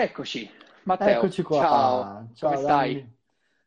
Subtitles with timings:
[0.00, 0.50] Eccoci,
[0.84, 1.20] Matteo.
[1.22, 1.58] Eccoci qua.
[1.58, 2.94] Ciao, Ciao, come stai?
[2.94, 3.18] Dani.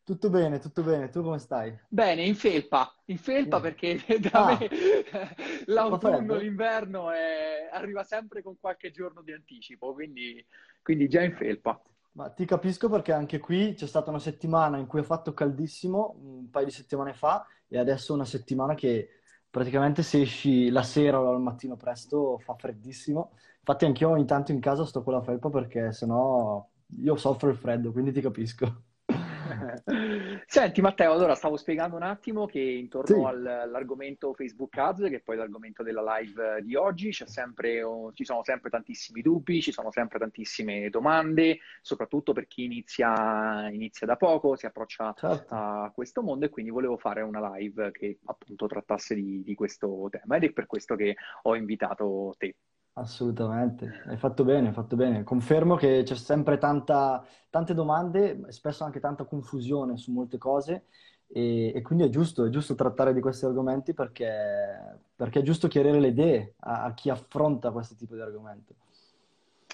[0.02, 1.08] Tutto bene, tutto bene.
[1.10, 1.78] Tu come stai?
[1.88, 3.62] Bene, in felpa, in felpa Mm.
[3.62, 4.68] perché da Ah, me
[5.66, 10.44] l'autunno, l'inverno è- arriva sempre con qualche giorno di anticipo, quindi,
[10.82, 11.80] quindi già in felpa.
[12.12, 16.14] Ma ti capisco perché anche qui c'è stata una settimana in cui ha fatto caldissimo,
[16.22, 19.20] un paio di settimane fa, e adesso una settimana che
[19.50, 23.32] praticamente se esci la sera o al mattino presto fa freddissimo.
[23.66, 26.68] Infatti anch'io ogni tanto in casa sto con la felpa perché sennò
[27.00, 28.82] io soffro il freddo, quindi ti capisco.
[30.46, 35.16] Senti Matteo, allora stavo spiegando un attimo che intorno Sì, al- all'argomento Facebook Ads, che
[35.16, 39.22] è poi l'argomento della live eh, di oggi, c'è sempre, oh, ci sono sempre tantissimi
[39.22, 45.14] dubbi, ci sono sempre tantissime domande, soprattutto per chi inizia, inizia da poco, si approccia
[45.16, 45.54] certo.
[45.54, 50.08] a questo mondo e quindi volevo fare una live che appunto trattasse di, di questo
[50.10, 52.56] tema ed è per questo che ho invitato te.
[52.96, 55.24] Assolutamente, hai fatto bene, hai fatto bene.
[55.24, 60.84] Confermo che c'è sempre tanta, tante domande, spesso anche tanta confusione su molte cose
[61.26, 65.66] e, e quindi è giusto, è giusto trattare di questi argomenti perché, perché è giusto
[65.66, 68.74] chiarire le idee a, a chi affronta questo tipo di argomento.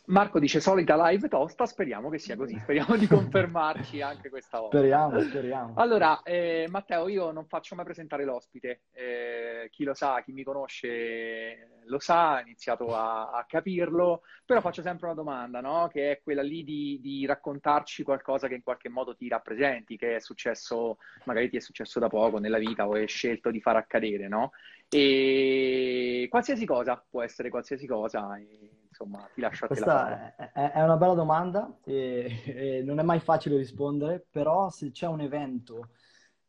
[0.06, 4.78] Marco dice solita live tosta, speriamo che sia così, speriamo di confermarci anche questa volta.
[4.78, 5.74] Speriamo, speriamo.
[5.76, 8.80] Allora, eh, Matteo, io non faccio mai presentare l'ospite.
[8.92, 14.60] Eh, chi lo sa, chi mi conosce lo sa, ha iniziato a, a capirlo, però
[14.60, 15.88] faccio sempre una domanda, no?
[15.88, 20.16] Che è quella lì di, di raccontarci qualcosa che in qualche modo ti rappresenti, che
[20.16, 23.76] è successo, magari ti è successo da poco nella vita o hai scelto di far
[23.76, 24.52] accadere, no?
[24.88, 29.76] E qualsiasi cosa, può essere qualsiasi cosa, e, insomma, ti lascio a la.
[29.76, 32.42] Questa è, è- è una bella domanda e,
[32.78, 35.90] e non è mai facile rispondere, però se c'è un evento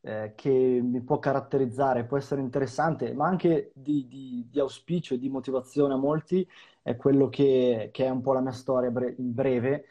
[0.02, 5.18] eh, che mi può caratterizzare, può essere interessante, ma anche di, di- di auspicio e
[5.18, 6.46] di motivazione a molti,
[6.82, 9.86] è quello che, che è un po' la mia storia bre- in breve,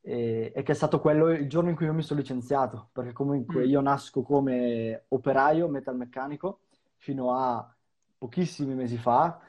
[0.00, 3.12] e, e che è stato quello il giorno in cui io mi sono licenziato, perché
[3.12, 6.60] comunque Mm, io nasco come operaio metalmeccanico
[6.96, 7.74] fino a
[8.18, 9.40] pochissimi mesi fa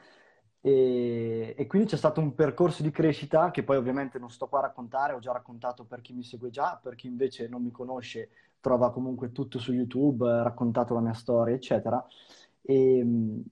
[0.60, 4.60] e, e quindi c'è stato un percorso di crescita che poi ovviamente non sto qua
[4.60, 7.70] a raccontare, ho già raccontato per chi mi segue già, per chi invece non mi
[7.70, 8.30] conosce
[8.64, 12.02] trova comunque tutto su YouTube, raccontato la mia storia, eccetera.
[12.62, 13.04] E,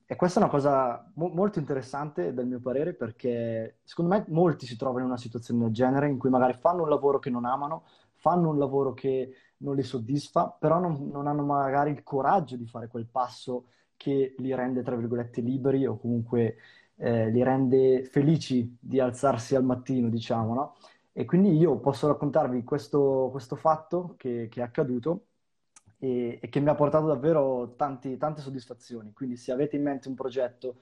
[0.06, 4.64] e questa è una cosa mo- molto interessante dal mio parere perché secondo me molti
[4.64, 7.44] si trovano in una situazione del genere in cui magari fanno un lavoro che non
[7.44, 7.84] amano,
[8.14, 12.66] fanno un lavoro che non li soddisfa, però non, non hanno magari il coraggio di
[12.66, 13.66] fare quel passo
[13.98, 16.56] che li rende, tra virgolette, liberi o comunque
[16.96, 20.74] eh, li rende felici di alzarsi al mattino, diciamo, no?
[21.12, 25.26] E quindi io posso raccontarvi questo, questo fatto che, che è accaduto
[25.98, 29.12] e, e che mi ha portato davvero tanti- tante soddisfazioni.
[29.12, 30.78] Quindi se avete in mente un progetto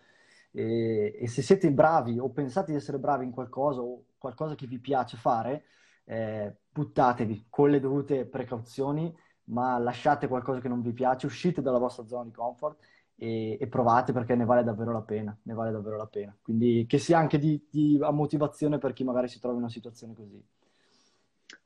[0.52, 4.66] e, e se siete bravi o pensate di essere bravi in qualcosa o qualcosa che
[4.66, 5.64] vi piace fare,
[6.04, 9.14] eh, buttatevi con le dovute precauzioni,
[9.44, 12.78] ma lasciate qualcosa che non vi piace, uscite dalla vostra zona di comfort
[13.20, 16.34] e, e provate perché ne vale davvero la pena, ne vale davvero la pena.
[16.40, 19.70] Quindi che sia anche di, di a motivazione per chi magari si trova in una
[19.70, 20.42] situazione così.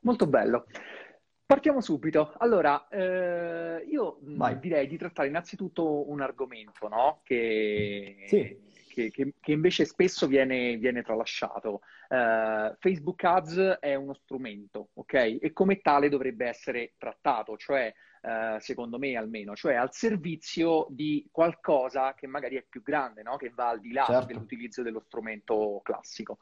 [0.01, 0.65] Molto bello.
[1.45, 2.33] Partiamo subito.
[2.39, 4.59] Allora, eh, io mh, Vai.
[4.59, 7.21] direi di trattare innanzitutto un argomento, no?
[7.23, 8.57] Che, Sì,
[8.89, 11.81] che- che- che invece spesso viene, viene tralasciato.
[12.09, 15.37] Eh, Facebook Ads è uno strumento, ok?
[15.39, 17.93] E come tale dovrebbe essere trattato, cioè,
[18.25, 23.35] eh, secondo me almeno, cioè al servizio di qualcosa che magari è più grande, no?
[23.37, 24.25] Che va al di là certo.
[24.25, 26.39] dell'utilizzo dello strumento classico.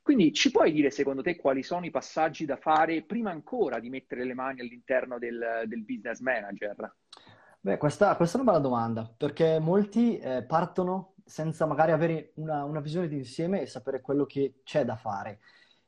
[0.00, 3.88] Quindi ci puoi dire secondo te quali sono i passaggi da fare prima ancora di
[3.88, 6.94] mettere le mani all'interno del, del business manager?
[7.58, 12.64] Beh, questa, questa è una bella domanda, perché molti eh, partono senza magari avere una,
[12.64, 15.40] una visione di insieme e sapere quello che c'è da fare.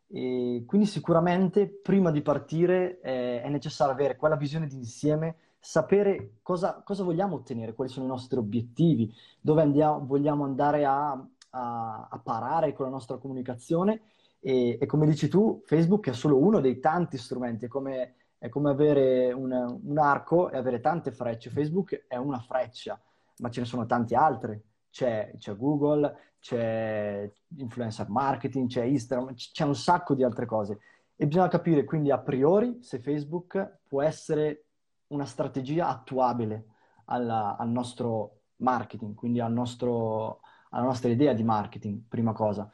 [0.08, 6.38] E quindi sicuramente prima di partire eh, è necessario avere quella visione di insieme, sapere
[6.42, 11.10] cosa, cosa vogliamo ottenere, quali sono i nostri obiettivi, dove andiamo, vogliamo andare a,
[11.50, 14.02] a- a parare con la nostra comunicazione.
[14.40, 18.48] E, e come dici tu, Facebook è solo uno dei tanti strumenti, è come è
[18.50, 19.50] come avere un,
[19.82, 21.50] un arco e avere tante frecce.
[21.50, 23.00] Facebook è una freccia,
[23.38, 24.62] ma ce ne sono tante altre.
[24.90, 30.78] C'è, c'è Google, c'è influencer marketing, c'è Instagram, c'è un sacco di altre cose.
[31.16, 34.66] E bisogna capire quindi a priori se Facebook può essere
[35.08, 36.66] una strategia attuabile
[37.06, 40.40] alla- al nostro marketing, quindi al nostro-
[40.70, 42.70] alla nostra idea di marketing, prima cosa.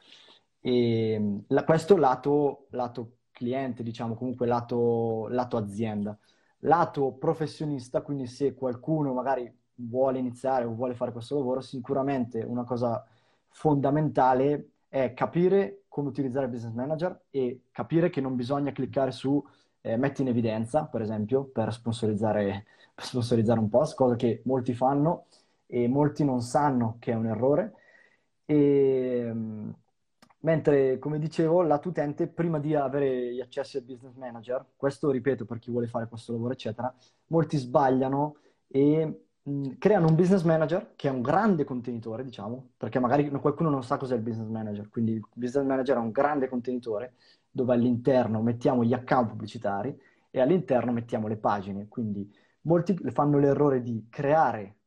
[0.59, 6.15] E la- questo lato, lato cliente, diciamo, comunque lato, lato azienda.
[6.59, 12.63] Lato professionista, quindi se qualcuno magari vuole iniziare o vuole fare questo lavoro, sicuramente una
[12.63, 13.03] cosa
[13.53, 19.43] fondamentale è capire come utilizzare il business manager e capire che non bisogna cliccare su
[19.81, 24.73] eh, metti in evidenza, per esempio, per sponsorizzare, per sponsorizzare un post, cosa che molti
[24.73, 25.25] fanno
[25.67, 27.73] e molti non sanno che è un errore.
[28.45, 29.33] E,
[30.39, 35.45] mentre, come dicevo, lato utente, prima di avere gli accessi al business manager, questo ripeto
[35.45, 36.93] per chi vuole fare questo lavoro, eccetera,
[37.27, 42.99] molti sbagliano e mh, creano un business manager che è un grande contenitore, diciamo, perché
[42.99, 46.47] magari qualcuno non sa cos'è il business manager, quindi il business manager è un grande
[46.49, 47.13] contenitore
[47.49, 49.95] dove all'interno mettiamo gli account pubblicitari
[50.31, 51.87] e all'interno mettiamo le pagine.
[51.87, 52.29] Quindi
[52.61, 54.77] molti fanno l'errore di creare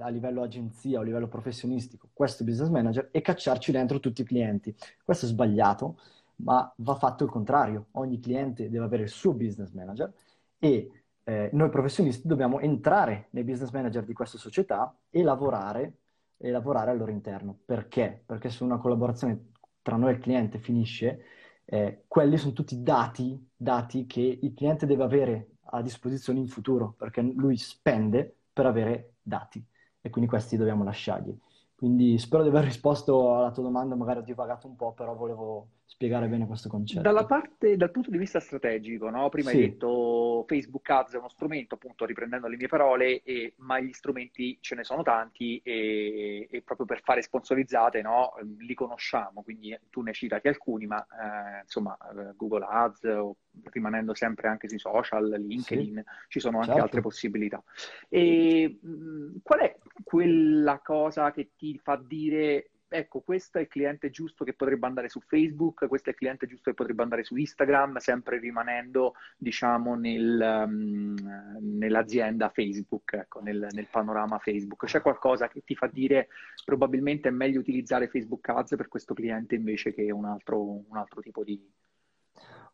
[0.00, 4.24] a livello agenzia o a livello professionistico questo business manager e cacciarci dentro tutti i
[4.24, 4.74] clienti.
[5.02, 5.98] Questo è sbagliato,
[6.36, 7.86] ma va fatto il contrario.
[7.92, 10.12] Ogni cliente deve avere il suo business manager
[10.58, 15.98] e eh, noi professionisti dobbiamo entrare nei business manager di questa società e lavorare,
[16.36, 17.58] e lavorare al loro interno.
[17.64, 18.22] Perché?
[18.24, 19.52] Perché se una collaborazione
[19.82, 21.24] tra noi e il cliente finisce,
[21.64, 26.94] eh, quelli sono tutti dati, dati che il cliente deve avere a disposizione in futuro,
[26.96, 29.64] perché lui spende per avere dati
[30.00, 31.36] e quindi questi dobbiamo lasciargli.
[31.74, 35.68] Quindi spero di aver risposto alla tua domanda, magari ho divagato un po', però volevo
[35.90, 37.02] spiegare bene questo concetto.
[37.02, 39.28] Dalla parte, dal punto di vista strategico, no?
[39.28, 39.56] prima sì.
[39.56, 43.92] hai detto Facebook Ads è uno strumento, appunto riprendendo le mie parole, e, ma gli
[43.92, 48.34] strumenti ce ne sono tanti e, e proprio per fare sponsorizzate no?
[48.60, 54.14] li conosciamo, quindi tu ne citati alcuni, ma eh, insomma eh, Google Ads, o, rimanendo
[54.14, 56.28] sempre anche sui social, LinkedIn, sì.
[56.28, 56.84] ci sono anche certo.
[56.84, 57.62] altre possibilità.
[58.08, 64.10] E mh, qual è quella cosa che ti fa dire ecco, questo è il cliente
[64.10, 67.36] giusto che potrebbe andare su Facebook, questo è il cliente giusto che potrebbe andare su
[67.36, 71.14] Instagram, sempre rimanendo, diciamo, nel, um,
[71.60, 74.86] nell'azienda Facebook, ecco, nel, nel, panorama Facebook.
[74.86, 76.28] C'è qualcosa che ti fa dire
[76.64, 81.20] probabilmente è meglio utilizzare Facebook Ads per questo cliente invece che un altro, un altro
[81.20, 81.64] tipo di...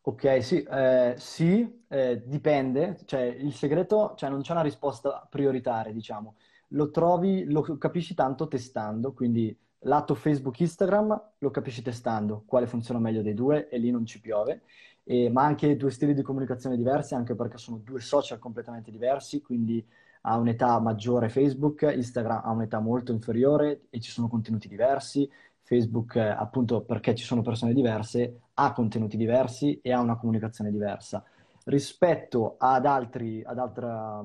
[0.01, 5.93] Ok, sì, eh, sì eh, dipende, cioè il segreto, cioè non c'è una risposta prioritaria,
[5.93, 6.37] diciamo
[6.71, 9.57] lo trovi, lo capisci tanto testando, quindi
[9.87, 14.21] lato Facebook, Instagram lo capisci testando quale funziona meglio dei due e lì non ci
[14.21, 14.63] piove,
[15.05, 19.41] e, ma anche due stili di comunicazione diversi, anche perché sono due social completamente diversi,
[19.41, 19.85] quindi
[20.23, 25.31] ha un'età maggiore Facebook, Instagram ha un'età molto inferiore e ci sono contenuti diversi,
[25.63, 31.25] Facebook appunto perché ci sono persone diverse ha contenuti diversi e ha una comunicazione diversa.
[31.65, 34.25] Rispetto ad altri, ad altra,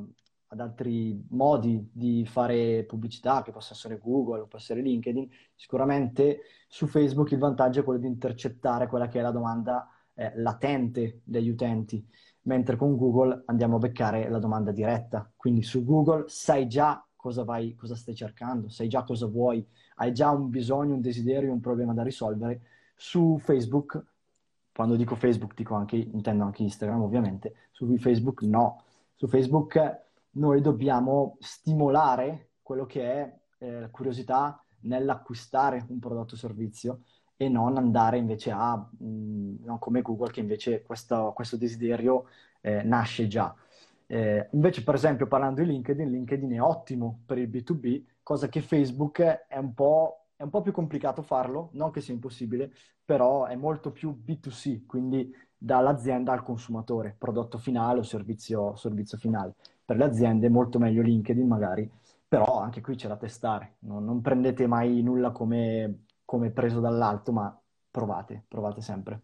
[0.51, 6.41] ad altri modi di fare pubblicità, che possa essere Google o può essere LinkedIn, sicuramente
[6.67, 11.21] su Facebook il vantaggio è quello di intercettare quella che è la domanda eh, latente
[11.23, 12.05] degli utenti,
[12.43, 15.31] mentre con Google andiamo a beccare la domanda diretta.
[15.37, 19.65] Quindi su Google sai già cosa, vai, cosa stai cercando, sai già cosa vuoi,
[19.95, 22.61] hai già un bisogno, un desiderio, un problema da risolvere.
[22.93, 24.03] Su Facebook,
[24.73, 28.83] quando dico Facebook dico anche, intendo anche Instagram ovviamente, su Facebook no.
[29.15, 36.37] Su Facebook noi dobbiamo stimolare quello che è eh, la curiosità nell'acquistare un prodotto o
[36.37, 37.01] servizio
[37.35, 42.25] e non andare invece a, mh, mm, non come Google che invece questo, questo desiderio
[42.61, 43.53] eh, nasce già.
[44.07, 48.61] Eh, invece, per esempio, parlando di LinkedIn, LinkedIn è ottimo per il B2B, cosa che
[48.61, 52.71] Facebook è un po', è un po più complicato farlo, non che sia impossibile,
[53.03, 59.55] però è molto più B2C, quindi dall'azienda al consumatore, prodotto finale o servizio, servizio finale
[59.91, 61.89] per le aziende, molto meglio LinkedIn magari,
[62.25, 67.33] però anche qui c'è da testare, non, non prendete mai nulla come, come preso dall'alto,
[67.33, 67.53] ma
[67.89, 69.19] provate, provate sempre.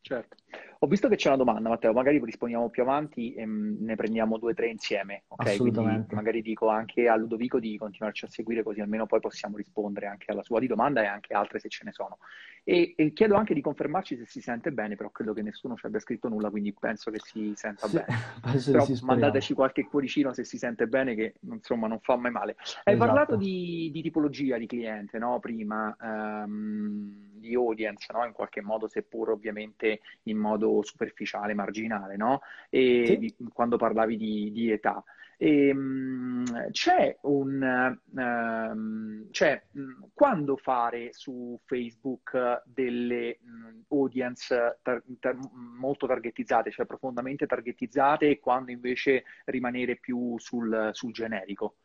[0.00, 0.36] Certo.
[0.80, 4.38] Ho visto che c'è una domanda, Matteo, magari rispondiamo più avanti e mm, ne prendiamo
[4.38, 5.24] due o tre insieme.
[5.28, 5.54] Okay?
[5.54, 6.06] Assolutamente.
[6.06, 10.06] Quindi magari dico anche a Ludovico di continuarci a seguire così almeno poi possiamo rispondere
[10.06, 12.18] anche alla sua di domanda e anche altre se ce ne sono.
[12.64, 15.86] E, e chiedo anche di confermarci se si sente bene, però credo che nessuno ci
[15.86, 18.06] abbia scritto nulla, quindi penso che si senta sì, bene.
[18.72, 22.56] Però mandateci qualche cuoricino se si sente bene, che insomma non fa mai male.
[22.84, 22.98] Hai esatto.
[22.98, 25.40] parlato di, di, tipologia di cliente, no?
[25.40, 28.24] Prima, um, di audience, no?
[28.24, 32.42] In qualche modo, seppur ovviamente in modo superficiale, marginale, no?
[32.70, 33.34] E sì.
[33.52, 35.02] quando parlavi di, di età.
[35.42, 43.40] E, um, c'è un um, um, quando fare su Facebook delle
[43.88, 51.12] audience tar- tar- molto targetizzate, cioè profondamente targetizzate, e quando invece rimanere più sul, sul
[51.12, 51.78] generico?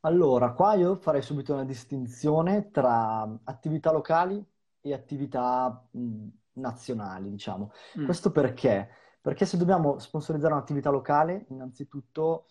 [0.00, 4.44] Allora, qua io farei subito una distinzione tra attività locali
[4.80, 7.70] e attività mh, nazionali, diciamo.
[8.00, 8.06] Mm.
[8.06, 8.88] Questo perché?
[9.20, 12.46] Perché se dobbiamo sponsorizzare un'attività locale, innanzitutto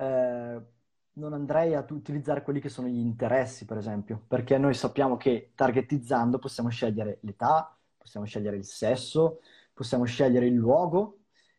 [0.00, 0.60] eh,
[1.12, 5.52] non andrei ad utilizzare quelli che sono gli interessi, per esempio, perché noi sappiamo che
[5.54, 9.40] targetizzando possiamo scegliere l'età, possiamo scegliere il sesso,
[9.74, 11.18] possiamo scegliere il luogo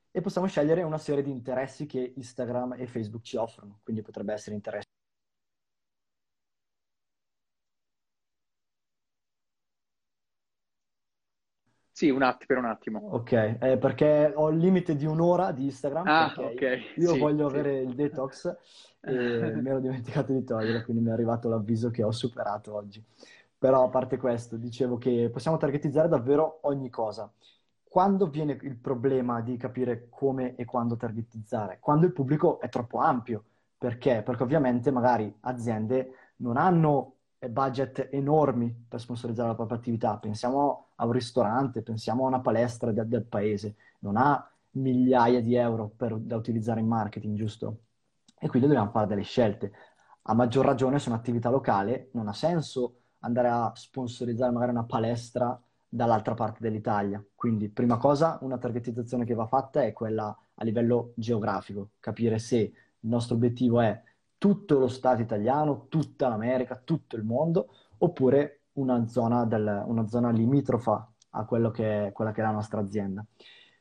[0.09, 3.79] e possiamo scegliere una serie di interessi che Instagram e Facebook ci offrono.
[3.83, 4.90] Quindi potrebbe essere interessi
[12.01, 12.99] Sì, un attimo, per un attimo.
[13.11, 17.47] Ok, eh, perché ho il limite di un'ora di Instagram, Ah, ok, io sì, voglio
[17.47, 17.55] sì.
[17.55, 18.57] avere il detox
[19.01, 23.05] e mi ero dimenticato di togliere, quindi mi è arrivato l'avviso che ho superato oggi.
[23.55, 27.31] Però a parte questo, dicevo che possiamo targetizzare davvero ogni cosa.
[27.83, 31.77] Quando viene il problema di capire come e quando targetizzare?
[31.79, 33.43] Quando il pubblico è troppo ampio.
[33.77, 34.23] Perché?
[34.23, 37.17] Perché ovviamente magari aziende non hanno
[37.49, 40.17] budget enormi per sponsorizzare la propria attività.
[40.17, 45.55] Pensiamo a un ristorante, pensiamo a una palestra del, del paese, non ha migliaia di
[45.55, 47.79] euro per- da utilizzare in marketing, giusto?
[48.39, 49.71] E quindi dobbiamo fare delle scelte.
[50.23, 55.59] A maggior ragione su un'attività locale non ha senso andare a sponsorizzare magari una palestra
[55.89, 57.23] dall'altra parte dell'Italia.
[57.35, 62.57] Quindi, prima cosa, una targetizzazione che va fatta è quella a livello geografico, capire se
[62.57, 63.99] il nostro obiettivo è
[64.37, 70.29] tutto lo Stato italiano, tutta l'America, tutto il mondo, oppure una zona, del- una zona
[70.31, 73.25] limitrofa a che è, quella che è la nostra azienda.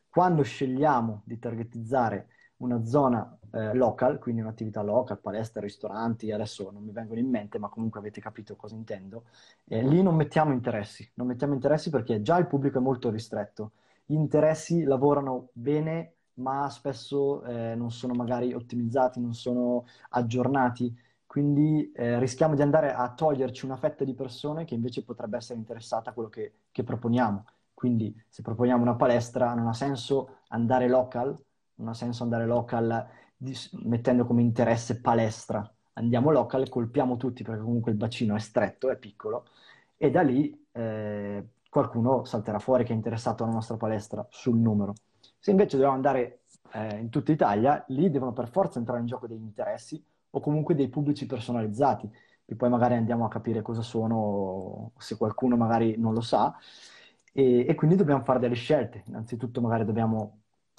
[0.09, 2.29] Quando scegliamo di targetizzare
[2.59, 7.59] una zona eh, local, quindi un'attività local, palestre, ristoranti, adesso non mi vengono in mente,
[7.59, 9.25] ma comunque avete capito cosa intendo,
[9.67, 13.73] eh, lì non mettiamo interessi, non mettiamo interessi perché già il pubblico è molto ristretto.
[14.05, 20.95] Gli interessi lavorano bene, ma spesso eh, non sono magari ottimizzati, non sono aggiornati,
[21.31, 25.61] quindi eh, rischiamo di andare a toglierci una fetta di persone che invece potrebbe essere
[25.61, 27.45] interessata a quello che, che proponiamo.
[27.73, 31.41] Quindi se proponiamo una palestra non ha senso andare local,
[31.77, 33.07] non ha senso andare local
[33.37, 35.73] di- mettendo come interesse palestra.
[35.93, 39.47] Andiamo local, colpiamo tutti perché comunque il bacino è stretto, è piccolo,
[39.97, 44.95] e da lì eh, qualcuno salterà fuori che è interessato alla nostra palestra sul numero.
[45.39, 46.41] Se invece dobbiamo andare
[46.73, 50.75] eh, in tutta Italia, lì devono per forza entrare in gioco degli interessi o comunque
[50.75, 52.11] dei pubblici personalizzati,
[52.45, 56.57] che poi magari andiamo a capire cosa sono, se qualcuno magari non lo sa,
[57.33, 59.05] e, e quindi dobbiamo fare delle scelte.
[59.07, 60.39] Innanzitutto magari dobbiamo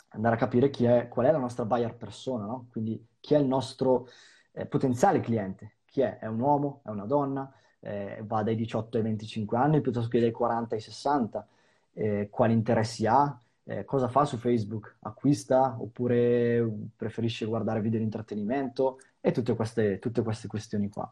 [0.10, 2.68] andare a capire è, qual è la nostra buyer persona, no?
[2.72, 4.08] Quindi chi è il nostro
[4.52, 6.18] eh, potenziale cliente, chi è?
[6.20, 10.20] È un uomo, è una donna, eh, va dai 18 ai 25 anni piuttosto che
[10.20, 11.48] dai 40 ai 60,
[11.94, 18.06] eh, quali interessi ha, eh, cosa fa su Facebook, acquista oppure preferisce guardare video di
[18.06, 21.12] intrattenimento e tutte queste, tutte queste questioni qua.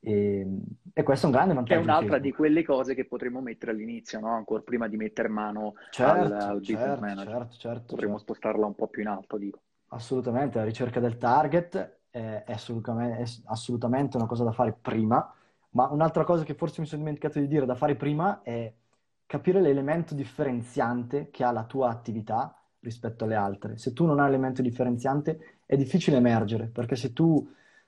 [0.00, 0.46] E,
[0.92, 3.72] e questo è un grande è vantaggio di un'altra di quelle cose che potremmo mettere
[3.72, 4.28] all'inizio, no?
[4.34, 7.32] Ancora prima di mettere mano al, Certo, al business certo, manager.
[7.32, 8.18] certo, certo, Potremmo certo.
[8.18, 9.60] spostarla un po' più in alto, dico.
[9.88, 15.32] Assolutamente, la ricerca del target è, è assolutamente, è assolutamente una cosa da fare prima,
[15.70, 18.72] ma un'altra cosa che forse mi sono dimenticato di dire da fare prima è
[19.34, 23.76] capire l'elemento differenziante che ha la tua attività rispetto alle altre.
[23.78, 27.44] Se tu non hai l'elemento differenziante è difficile emergere, perché se tu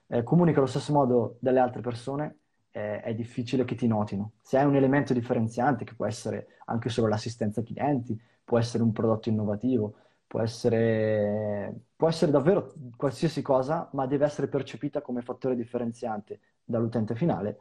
[0.07, 2.39] eh, comunichi allo stesso modo delle altre persone
[2.71, 4.33] eh, è difficile che ti notino.
[4.41, 8.91] Se hai un elemento differenziante, che può essere anche solo l'assistenza clienti, può essere un
[8.91, 9.95] prodotto innovativo,
[10.27, 17.15] può essere, può essere davvero qualsiasi cosa, ma deve essere percepita come fattore differenziante dall'utente
[17.15, 17.59] finale,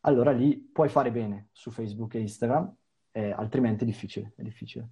[0.00, 2.74] allora lì puoi fare bene su Facebook e Instagram,
[3.12, 4.88] eh, altrimenti è difficile, è difficile.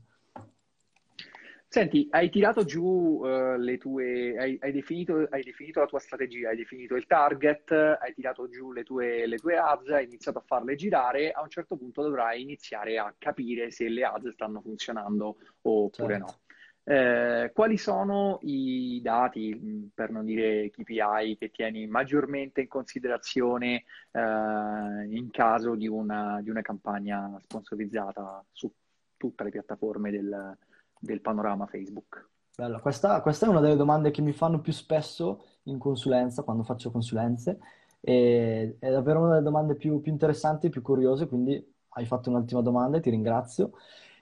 [1.71, 6.49] Senti, hai tirato giù eh, le tue, hai, hai definito, hai definito la tua strategia,
[6.49, 10.45] hai definito il target, hai tirato giù le tue, le tue ads, hai iniziato a
[10.47, 15.37] farle girare, a un certo punto dovrai iniziare a capire se le ads stanno funzionando
[15.61, 16.25] oppure Certo.
[16.25, 16.48] no.
[16.91, 24.21] Eh, quali sono i dati, per non dire KPI, che tieni maggiormente in considerazione eh,
[24.21, 28.73] in caso di una, di una campagna sponsorizzata su
[29.17, 30.57] tutte le piattaforme del
[31.01, 32.29] del panorama Facebook.
[32.57, 32.81] Bello.
[32.81, 36.91] Questa, questa è una delle domande che mi fanno più spesso in consulenza, quando faccio
[36.91, 37.59] consulenze,
[38.01, 42.31] e è davvero una delle domande più, più interessanti e più curiose, quindi hai fatto
[42.31, 43.73] un'ottima domanda e ti ringrazio.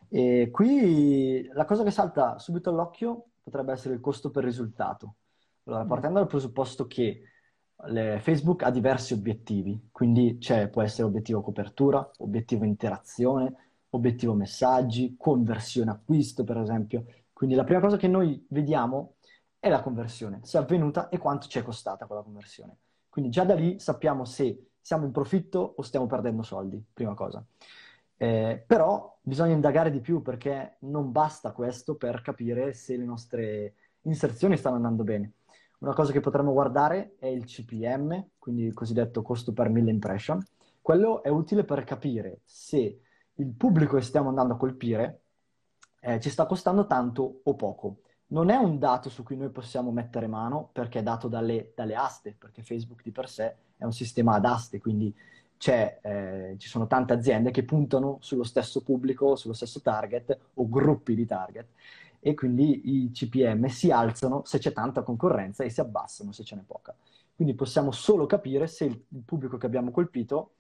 [0.09, 5.17] E qui la cosa che salta subito all'occhio potrebbe essere il costo per risultato.
[5.65, 5.89] Allora, Mm.
[5.89, 7.23] partendo dal presupposto che
[8.21, 13.55] Facebook ha diversi obiettivi, quindi c'è, può essere obiettivo copertura, obiettivo interazione,
[13.91, 17.05] obiettivo messaggi, conversione acquisto, per esempio.
[17.33, 19.17] Quindi la prima cosa che noi vediamo
[19.59, 22.77] è la conversione, se è avvenuta e quanto ci è costata quella conversione.
[23.09, 27.45] Quindi già da lì sappiamo se siamo in profitto o stiamo perdendo soldi, prima cosa.
[28.19, 33.75] Eh, però bisogna indagare di più perché non basta questo per capire se le nostre
[34.03, 35.33] inserzioni stanno andando bene.
[35.79, 40.43] Una cosa che potremmo guardare è il CPM, quindi il cosiddetto costo per mille impression.
[40.81, 43.01] Quello è utile per capire se
[43.35, 45.21] il pubblico che stiamo andando a colpire
[46.01, 47.99] eh, ci sta costando tanto o poco.
[48.29, 51.95] Non è un dato su cui noi possiamo mettere mano perché è dato dalle, dalle
[51.95, 55.15] aste, perché Facebook di per sé è un sistema ad aste, quindi
[55.59, 61.15] eh, ci sono tante aziende che puntano sullo stesso pubblico, sullo stesso target o gruppi
[61.15, 61.67] di target
[62.21, 66.57] e quindi i CPM si alzano se c'è tanta concorrenza e si abbassano se ce
[66.57, 66.95] n'è poca.
[67.35, 70.55] Quindi possiamo solo capire se il, pubblico che abbiamo colpito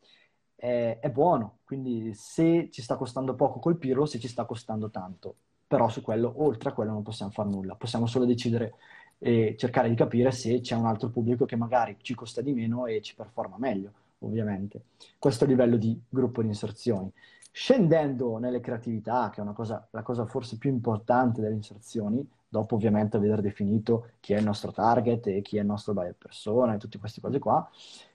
[0.54, 5.36] è, è, buono, quindi se ci sta costando poco colpirlo, se ci sta costando tanto.
[5.66, 8.74] Però su quello, oltre a quello, non possiamo fare nulla, possiamo solo decidere
[9.18, 12.86] e cercare di capire se c'è un altro pubblico che magari ci costa di meno
[12.86, 14.84] e ci performa meglio, ovviamente.
[15.18, 17.12] Questo livello di gruppo di inserzioni.
[17.50, 23.16] Scendendo nelle creatività, che è cosa, la cosa forse più importante delle inserzioni, dopo ovviamente
[23.16, 26.78] aver definito chi è il nostro target e chi è il nostro buyer persona e
[26.78, 27.68] tutte queste cose qua,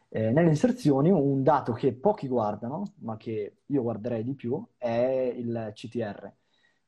[0.09, 5.33] eh, nelle inserzioni un dato che pochi guardano, ma che io guarderei di più, è
[5.35, 6.31] il CTR,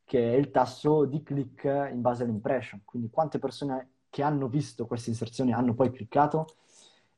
[0.04, 2.82] che è il tasso di click in base all'impression.
[2.84, 6.56] Quindi quante persone che hanno visto queste inserzioni hanno poi cliccato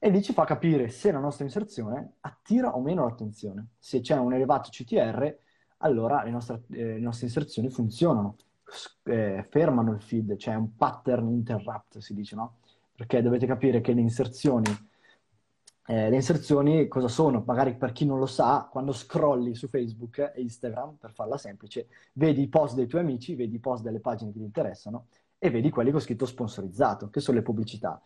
[0.05, 3.69] e lì ci fa capire se la nostra inserzione attira o meno l'attenzione.
[3.79, 5.35] Se c'è un elevato CTR,
[5.77, 8.35] allora le nostre, eh, le nostre inserzioni funzionano,
[9.05, 12.57] eh, fermano il feed, c'è un pattern interrupt, si dice, no?
[12.95, 14.67] Perché dovete capire che le inserzioni
[15.87, 17.43] eh, le inserzioni cosa sono?
[17.43, 21.87] Magari per chi non lo sa, quando scrolli su Facebook e Instagram, per farla semplice,
[22.13, 25.07] vedi i post dei tuoi amici, vedi i post delle pagine che ti interessano
[25.39, 27.99] e vedi quelli con scritto sponsorizzato, che sono le pubblicità.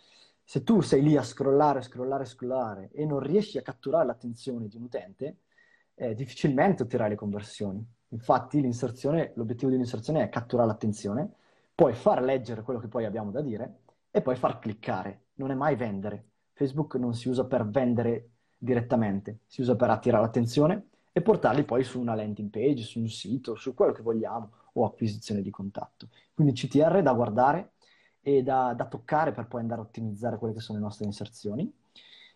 [0.49, 4.77] Se tu sei lì a scrollare, scrollare, scrollare e non riesci a catturare l'attenzione di
[4.77, 5.41] un utente,
[5.93, 7.85] eh, difficilmente otterrai le conversioni.
[8.07, 11.29] Infatti l'obiettivo dell'inserzione è catturare l'attenzione,
[11.75, 15.53] poi far leggere quello che poi abbiamo da dire e poi far cliccare, non è
[15.53, 16.29] mai vendere
[16.59, 21.85] Facebook non si usa per vendere direttamente, si usa per attirare l'attenzione e portarli poi
[21.85, 26.09] su una landing page, su un sito, su quello che vogliamo o acquisizione di contatto.
[26.33, 27.73] Quindi CTR da guardare
[28.21, 31.71] e da, da toccare per poi andare a ottimizzare quelle che sono le nostre inserzioni.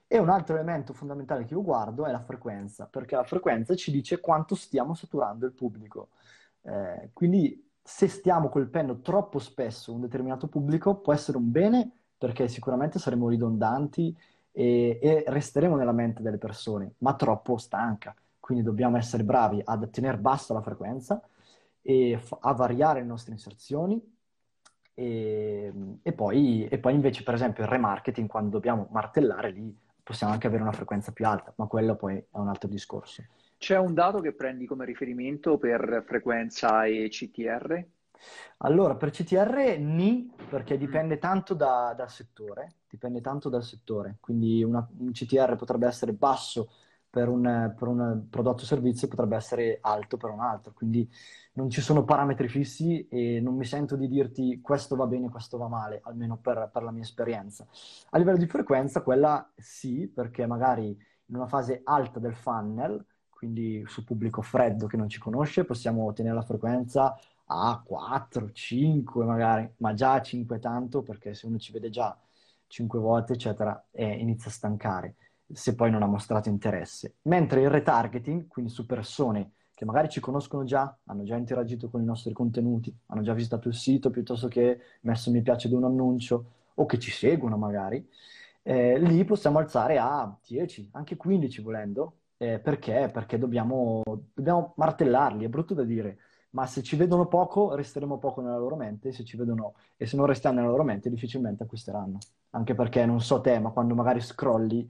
[0.07, 3.91] E un altro elemento fondamentale che io guardo è la frequenza, perché la frequenza ci
[3.91, 6.09] dice quanto stiamo saturando il pubblico.
[6.61, 12.47] Eh, quindi se stiamo colpendo troppo spesso un determinato pubblico può essere un bene perché
[12.47, 14.15] sicuramente saremo ridondanti
[14.51, 18.15] e, e resteremo nella mente delle persone, ma troppo stanca.
[18.39, 21.21] Quindi dobbiamo essere bravi a tenere bassa la frequenza
[21.81, 24.12] e f- a variare le nostre inserzioni
[24.93, 30.33] e, e, poi, e, poi, invece per esempio il remarketing quando dobbiamo martellare lì possiamo
[30.33, 33.23] anche avere una frequenza più alta, ma quello poi è un altro discorso.
[33.57, 37.85] C'è un dato che prendi come riferimento per frequenza e CTR?
[38.57, 44.63] Allora, per CTR ni, perché dipende tanto da, dal settore, dipende tanto dal settore, quindi
[44.63, 46.69] una, un CTR potrebbe essere basso
[47.13, 51.07] per un, per un prodotto o servizio, potrebbe essere alto per un altro, quindi
[51.53, 55.59] non ci sono parametri fissi e non mi sento di dirti questo va bene, questo
[55.59, 57.67] va male, almeno per, per la mia esperienza.
[58.09, 63.83] A livello di frequenza, quella sì, perché magari in una fase alta del funnel, quindi
[63.85, 69.71] su pubblico freddo che non ci conosce, possiamo ottenere la frequenza a 4, 5 magari,
[69.77, 72.17] ma già a 5 tanto perché se uno ci vede già
[72.65, 75.15] 5 volte, eccetera, eh, inizia a stancare
[75.53, 77.15] se poi non ha mostrato interesse.
[77.23, 82.01] Mentre il retargeting, quindi su persone che magari ci conoscono già, hanno già interagito con
[82.01, 85.85] i nostri contenuti, hanno già visitato il sito piuttosto che messo mi piace ad un
[85.85, 88.07] annuncio o che ci seguono magari,
[88.63, 92.17] eh, lì possiamo alzare a 10, anche 15 volendo.
[92.37, 93.09] Eh, perché?
[93.11, 94.01] Perché dobbiamo,
[94.33, 96.17] dobbiamo martellarli, è brutto da dire,
[96.51, 100.15] ma se ci vedono poco, resteremo poco nella loro mente, se ci vedono, e se
[100.17, 102.17] non restiamo nella loro mente, difficilmente acquisteranno.
[102.51, 104.89] Anche perché, non so te, ma quando magari scrolli,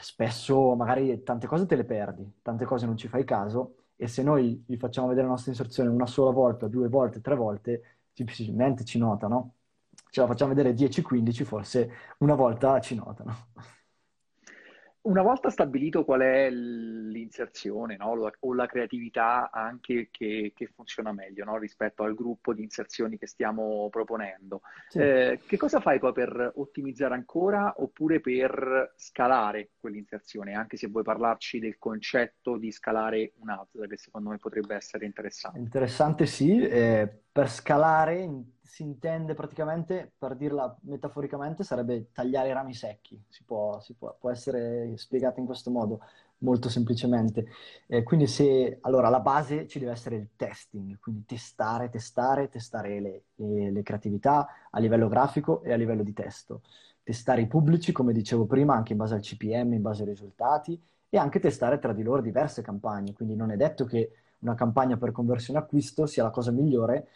[0.00, 4.22] spesso magari tante cose te le perdi, tante cose non ci fai caso, e se
[4.22, 8.84] noi gli facciamo vedere la nostra inserzione una sola volta, due volte, tre volte, difficilmente
[8.84, 9.54] ci notano.
[10.10, 13.48] Ce la facciamo vedere 10-15, forse una volta ci notano.
[15.04, 18.32] Una volta stabilito qual è l'inserzione no?
[18.40, 21.58] o la creatività anche che, che funziona meglio no?
[21.58, 25.00] rispetto al gruppo di inserzioni che stiamo proponendo, sì.
[25.00, 30.54] eh, che cosa fai poi per ottimizzare ancora oppure per scalare quell'inserzione?
[30.54, 35.04] Anche se vuoi parlarci del concetto di scalare un ads, che secondo me potrebbe essere
[35.04, 35.58] interessante.
[35.58, 38.26] Interessante sì, eh, per scalare
[38.74, 44.16] si intende praticamente, per dirla metaforicamente, sarebbe tagliare i rami secchi, si può, si può,
[44.18, 46.00] può essere spiegato in questo modo,
[46.38, 47.46] molto semplicemente.
[47.86, 52.98] Eh, quindi se, allora, la base ci deve essere il testing, quindi testare, testare, testare
[52.98, 56.62] le, le, le creatività a livello grafico e a livello di testo.
[57.04, 60.76] Testare i pubblici, come dicevo prima, anche in base al CPM, in base ai risultati,
[61.08, 64.10] e anche testare tra di loro diverse campagne, quindi non è detto che
[64.44, 67.08] una campagna per conversione acquisto sia la cosa migliore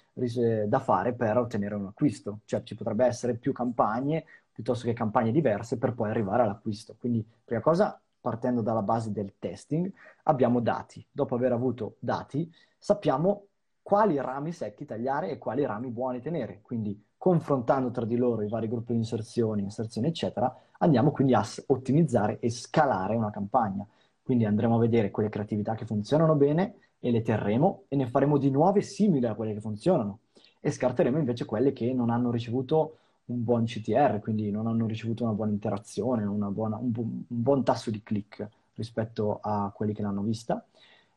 [0.67, 2.41] da fare per ottenere un acquisto.
[2.45, 6.97] Cioè ci potrebbe essere più campagne piuttosto che campagne diverse per poi arrivare all'acquisto.
[6.99, 9.93] Quindi, prima cosa, partendo dalla base del testing,
[10.25, 11.07] abbiamo dati.
[11.11, 13.45] Dopo aver avuto dati, sappiamo
[13.83, 16.59] quali rami secchi tagliare e quali rami buoni tenere.
[16.63, 21.45] Quindi, confrontando tra di loro i vari gruppi di inserzioni, inserzioni, eccetera, andiamo quindi a
[21.67, 23.87] ottimizzare e scalare una campagna.
[24.21, 28.39] Quindi andremo a vedere quelle creatività che funzionano bene e le terremo e ne faremo
[28.39, 30.21] di nuove simili a quelle che funzionano.
[30.61, 35.25] E scarteremo invece quelle che non hanno ricevuto un buon CTR, quindi non hanno ricevuto
[35.25, 39.93] una buona interazione, una buona, un, bu- un, buon tasso di click rispetto a quelli
[39.93, 40.65] che l'hanno vista,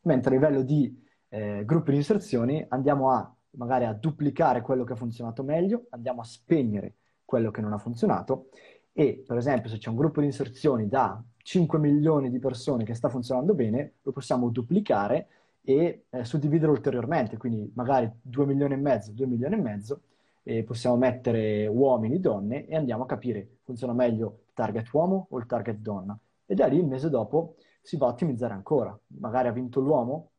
[0.01, 4.93] mentre a livello di eh, gruppi di inserzioni andiamo a magari a duplicare quello che
[4.93, 8.49] ha funzionato meglio, andiamo a spegnere quello che non ha funzionato.
[8.93, 12.93] E per esempio se c'è un gruppo di inserzioni da 5 milioni di persone che
[12.93, 15.27] sta funzionando bene, lo possiamo duplicare
[15.63, 20.01] e eh, suddividere ulteriormente, quindi magari 2 milioni e mezzo, 2 milioni e mezzo
[20.43, 25.37] e possiamo mettere uomini, donne e andiamo a capire funziona meglio il target uomo o
[25.37, 26.17] il target donna.
[26.45, 28.97] E da lì il mese dopo si va a ottimizzare ancora.
[29.19, 30.31] Magari ha vinto l'uomo,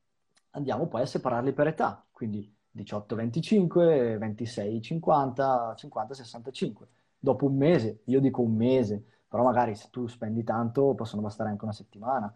[0.51, 6.73] andiamo poi a separarli per età, quindi 18-25, 26-50, 50-65.
[7.19, 11.51] Dopo un mese, io dico un mese, però magari se tu spendi tanto possono bastare
[11.51, 12.33] anche una settimana,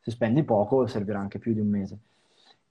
[0.00, 1.98] se spendi poco servirà anche più di un mese.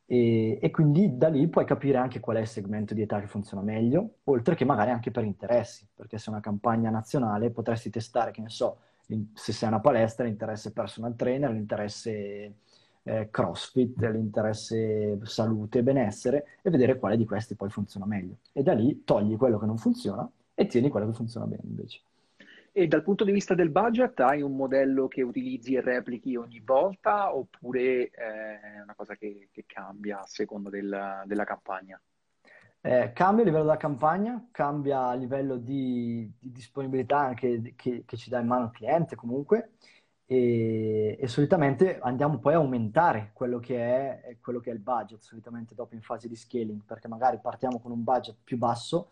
[0.10, 3.28] E, e, quindi da lì puoi capire anche qual è il segmento di età che
[3.28, 7.90] funziona meglio, oltre che magari anche per interessi, perché se è una campagna nazionale potresti
[7.90, 8.78] testare, che ne so,
[9.34, 12.54] se sei una palestra, l'interesse personal trainer, l'interesse
[13.04, 18.38] eh, crossfit, l'interesse salute e benessere e vedere quale di questi poi funziona meglio.
[18.54, 22.02] E da lì togli quello che non funziona e tieni quello che funziona bene invece.
[22.80, 26.62] E dal punto di vista del budget, hai un modello che utilizzi e replichi ogni
[26.64, 32.00] volta oppure eh, è una cosa che, che cambia a seconda del, della campagna?
[32.82, 38.16] Eh, cambia a livello della campagna, cambia a livello di, di disponibilità anche che, che,
[38.16, 39.72] ci dà in mano il cliente comunque
[40.28, 45.20] e, e, solitamente andiamo poi a aumentare quello che, è, quello che è il budget,
[45.22, 49.10] solitamente dopo in fase di scaling, perché magari partiamo con un budget più basso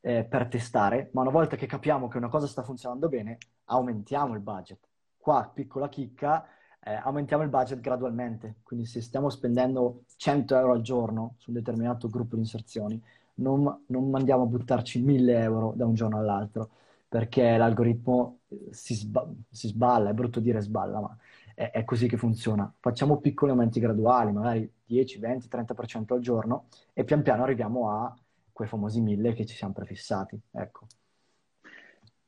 [0.00, 4.34] eh, per testare, ma una volta che capiamo che una cosa sta funzionando bene, aumentiamo
[4.34, 4.78] il budget.
[5.18, 6.46] Qua, piccola chicca,
[6.80, 8.56] eh, aumentiamo il budget gradualmente.
[8.62, 13.02] Quindi se stiamo spendendo 100 euro al giorno su un determinato gruppo di inserzioni,
[13.34, 16.70] non, non andiamo a buttarci 1000 euro da un giorno all'altro,
[17.08, 21.16] perché l'algoritmo eh, si, sba- si sballa, è brutto dire sballa, ma
[21.54, 22.72] è, è, così che funziona.
[22.78, 28.14] Facciamo piccoli aumenti graduali, magari 10, 20, 30% al giorno, e pian piano arriviamo a
[28.58, 30.36] quei famosi mille che ci siamo prefissati.
[30.50, 30.86] Ecco.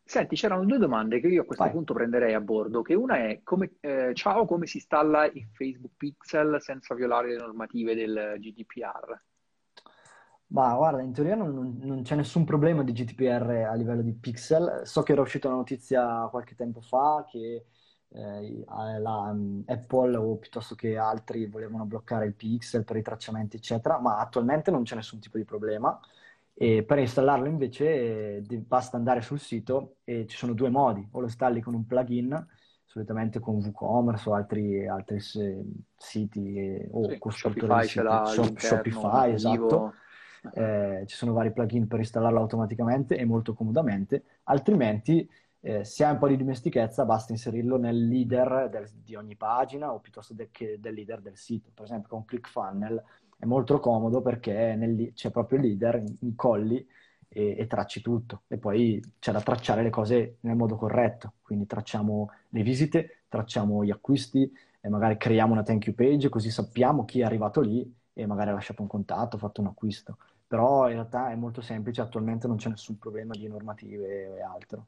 [0.04, 1.72] Senti, c'erano due domande che io a questo Vai.
[1.72, 5.94] punto prenderei a bordo, che una è come, eh, ciao, come si installa il Facebook
[5.96, 9.20] Pixel senza violare le normative del GDPR?
[10.48, 14.82] Ma guarda, in teoria non, non, c'è nessun problema di GDPR a livello di pixel.
[14.84, 17.66] So che era uscita una notizia qualche tempo fa che
[18.08, 23.56] eh, la, um, Apple o piuttosto che altri volevano bloccare il pixel per i tracciamenti,
[23.56, 25.98] eccetera, ma attualmente non c'è nessun tipo di problema.
[26.62, 31.20] E per installarlo invece eh, basta andare sul sito e ci sono due modi, o
[31.20, 32.46] lo installi con un plugin,
[32.84, 35.20] solitamente con WooCommerce o altri, altri
[35.96, 39.94] siti eh, o sì, costruttori Shopify, di siti, Shop, Shopify, esatto.
[40.52, 45.26] Eh, ci sono vari plugin per installarlo automaticamente e molto comodamente, altrimenti
[45.60, 49.94] eh, se hai un po' di dimestichezza basta inserirlo nel leader del, di ogni pagina
[49.94, 51.70] o piuttosto de, del leader del sito.
[51.72, 53.02] Per esempio con ClickFunnels
[53.40, 56.86] è molto comodo perché nel, c'è proprio il leader, incolli
[57.26, 58.42] e, e, tracci tutto.
[58.48, 61.34] E poi c'è da tracciare le cose nel modo corretto.
[61.40, 66.50] Quindi tracciamo le visite, tracciamo gli acquisti e magari creiamo una thank you page così
[66.50, 70.18] sappiamo chi è arrivato lì e magari ha lasciato un contatto, ha fatto un acquisto.
[70.46, 74.86] Però in realtà è molto semplice, attualmente non c'è nessun problema di normative e altro.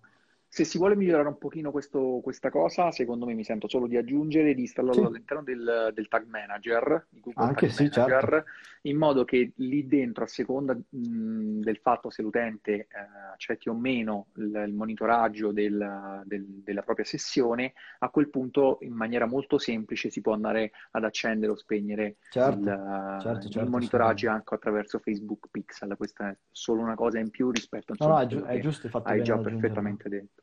[0.55, 3.97] Se si vuole migliorare un pochino questo, questa cosa, secondo me mi sento solo di
[3.97, 5.07] aggiungere, di installarlo sì.
[5.07, 8.51] all'interno del, del, Tag Manager, di Google Anche Tag sì, Manager, certo.
[8.83, 12.87] in modo che lì dentro, a seconda mh, del fatto se l'utente eh,
[13.33, 18.93] accetti o meno il, il monitoraggio del, del, della propria sessione, a quel punto in
[18.93, 24.29] maniera molto semplice si può andare ad accendere o spegnere certo, il, certo, certo, monitoraggio
[24.29, 25.97] anche attraverso Facebook Pixel.
[25.97, 28.91] Questa è solo una cosa in più rispetto a no, no, è, gi- è giusto,
[29.05, 30.42] hai già perfettamente detto.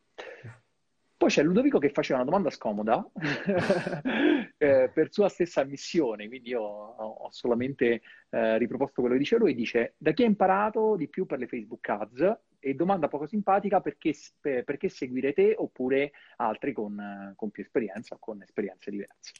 [1.19, 3.05] Poi c'è Ludovico che faceva una domanda scomoda
[4.57, 9.53] eh, per sua stessa ammissione, quindi io ho, solamente eh, riproposto quello che dice lui,
[9.53, 12.37] dice da chi ha imparato di più per le Facebook Ads?
[12.59, 18.17] E domanda poco simpatica, perché, perché seguire te oppure altri con, con più esperienza o
[18.17, 19.33] con esperienze diverse?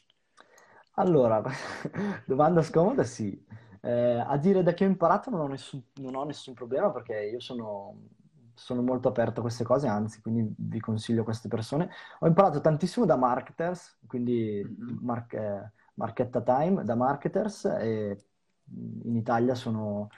[0.96, 1.42] Allora,
[2.26, 3.42] domanda scomoda, sì.
[3.80, 7.22] Eh, a dire da che ho imparato non ho nessun, non ho nessun problema perché
[7.22, 7.96] io sono,
[8.60, 11.90] sono molto aperto a queste cose, anzi, quindi vi consiglio queste persone.
[12.20, 14.98] Ho imparato tantissimo da marketers, quindi Mhm.
[15.02, 18.16] Mark- eh, Marchetta Time, da marketers e
[19.04, 20.08] in Italia sono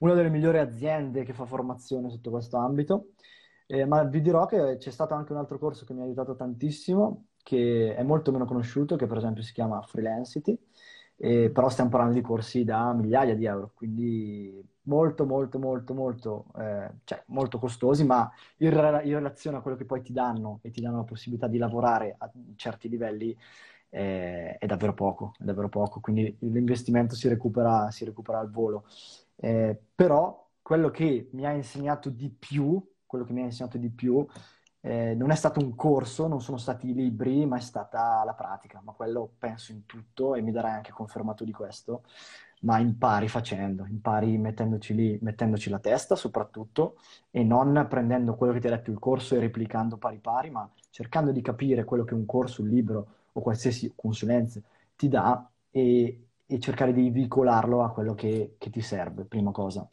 [0.00, 3.12] una delle migliori aziende che fa formazione sotto questo ambito.
[3.66, 6.34] Eh, ma vi dirò che c'è stato anche un altro corso che mi ha aiutato
[6.36, 10.58] tantissimo, che è molto meno conosciuto, che per esempio si chiama Freelancity,
[11.16, 16.46] eh, però stiamo parlando di corsi da migliaia di euro, quindi molto, molto, molto, molto,
[16.58, 20.70] eh, cioè, molto costosi, ma in, in relazione a quello che poi ti danno e
[20.70, 23.36] ti danno la possibilità di lavorare a certi livelli,
[23.90, 28.86] eh, è davvero poco, è davvero poco, quindi l'investimento si recupera, si recupera al volo.
[29.36, 33.90] Eh, però quello che mi ha insegnato di più, quello che mi ha insegnato di
[33.90, 34.26] più,
[34.80, 38.34] eh, non è stato un corso, non sono stati i libri, ma è stata la
[38.34, 38.80] pratica.
[38.84, 42.02] Ma quello penso in tutto e mi darai anche confermato di questo.
[42.64, 46.96] Ma impari facendo, impari mettendoci lì, mettendoci la testa soprattutto
[47.30, 50.68] e non prendendo quello che ti ha detto il corso e replicando pari pari, ma
[50.90, 54.60] cercando di capire quello che un corso, un libro o qualsiasi consulenza
[54.96, 59.86] ti dà e, e cercare di vincolarlo a quello che, che ti serve, prima cosa.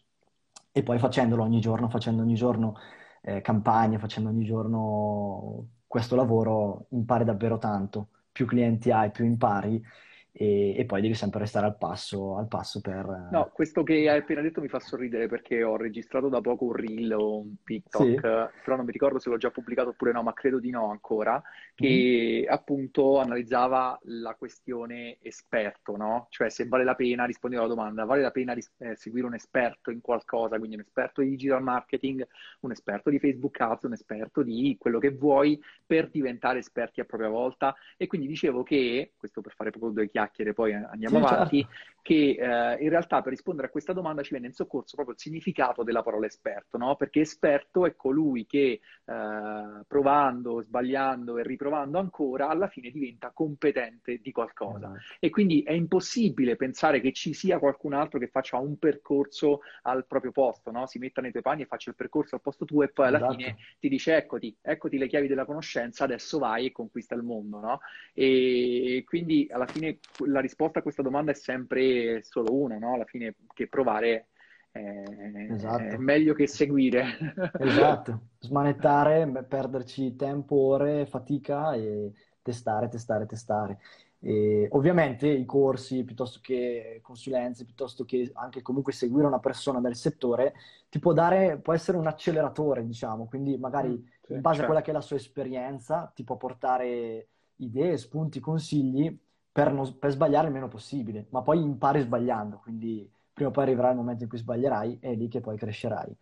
[0.72, 2.76] E poi facendolo ogni giorno, facendo ogni giorno
[3.22, 8.08] eh, campagne, facendo ogni giorno questo lavoro, impari davvero tanto.
[8.32, 9.84] Più clienti hai, più impari
[10.32, 13.28] e, e poi devi sempre restare al passo, al passo per...
[13.32, 16.66] No, eh, questo che hai appena detto mi fa sorridere perché ho registrato da poco
[16.66, 18.16] un reel o un TikTok, Sì?
[18.64, 21.42] però non mi ricordo se l'ho già pubblicato oppure no, ma credo di no ancora,
[21.76, 26.28] che appunto analizzava la questione esperto, no?
[26.30, 29.34] Cioè se vale la pena, rispondeva alla domanda, vale la pena ris- eh, seguire un
[29.34, 32.26] esperto in qualcosa, quindi un esperto di digital marketing,
[32.62, 37.06] un esperto di Facebook Ads, un esperto di quello che vuoi per diventare esperti a
[37.06, 37.76] propria volta.
[37.98, 40.21] E quindi dicevo che, questo per fare proprio due chiacchiere,
[40.54, 41.90] poi andiamo Sì, avanti, certo.
[42.02, 45.22] che eh, in realtà per rispondere a questa domanda ci viene in soccorso proprio il
[45.22, 46.96] significato della parola esperto, no?
[46.96, 54.20] Perché esperto è colui che eh, provando, sbagliando e riprovando ancora, alla fine diventa competente
[54.22, 54.88] di qualcosa.
[54.88, 55.16] Esatto.
[55.20, 60.06] E quindi è impossibile pensare che ci sia qualcun altro che faccia un percorso al
[60.06, 60.88] proprio posto, no?
[60.88, 63.30] Si metta nei tuoi panni e faccia il percorso al posto tuo e poi alla
[63.30, 63.62] fine Esatto.
[63.80, 67.80] ti dice eccoti, eccoti le chiavi della conoscenza, adesso vai e conquista il mondo, no?
[68.14, 72.94] E quindi alla fine la risposta a questa domanda è sempre solo una, no?
[72.94, 74.30] Alla fine che provare
[74.72, 75.02] è, è
[75.48, 75.98] Esatto.
[75.98, 77.04] meglio che seguire.
[77.56, 83.80] Esatto, smanettare, perderci tempo, ore, fatica e testare, testare, testare.
[84.20, 89.96] E ovviamente i corsi, piuttosto che consulenze, piuttosto che anche comunque seguire una persona del
[89.96, 90.54] settore,
[90.90, 93.98] ti può dare, può essere un acceleratore, diciamo, quindi magari Mm,
[94.28, 94.82] sì, in base a quella certo.
[94.82, 99.16] che è la sua esperienza ti può portare idee, spunti, consigli
[99.52, 103.64] per, non- per sbagliare il meno possibile, ma poi impari sbagliando, quindi prima o poi
[103.64, 106.16] arriverà il momento in cui sbaglierai e è lì che poi crescerai.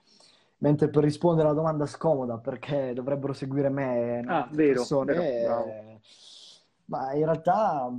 [0.60, 6.00] Mentre per rispondere alla domanda scomoda, perché dovrebbero seguire me Ah, vero, persone, vero, eh,
[6.86, 7.90] ma in realtà,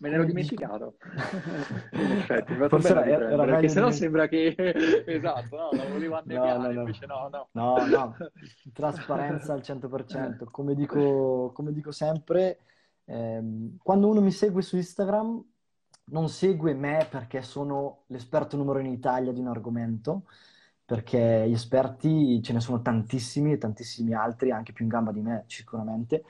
[0.00, 0.96] Me ne ero come dico, dimenticato.
[1.96, 4.54] In effetti, mi forse era, era perché meglio sennò sembra che...
[5.06, 7.50] Esatto, no, la volevo No, no, annebbiare, no, invece no, no.
[7.52, 8.26] no, no,
[8.72, 10.44] trasparenza al 100%.
[10.50, 12.60] Come dico, come dico sempre,
[13.08, 15.42] ehm, quando uno mi segue su Instagram,
[16.10, 20.24] non segue me perché sono l'esperto numero in Italia di un argomento,
[20.84, 25.20] perché gli esperti ce ne sono tantissimi e tantissimi altri, anche più in gamba di
[25.20, 26.24] me, sicuramente.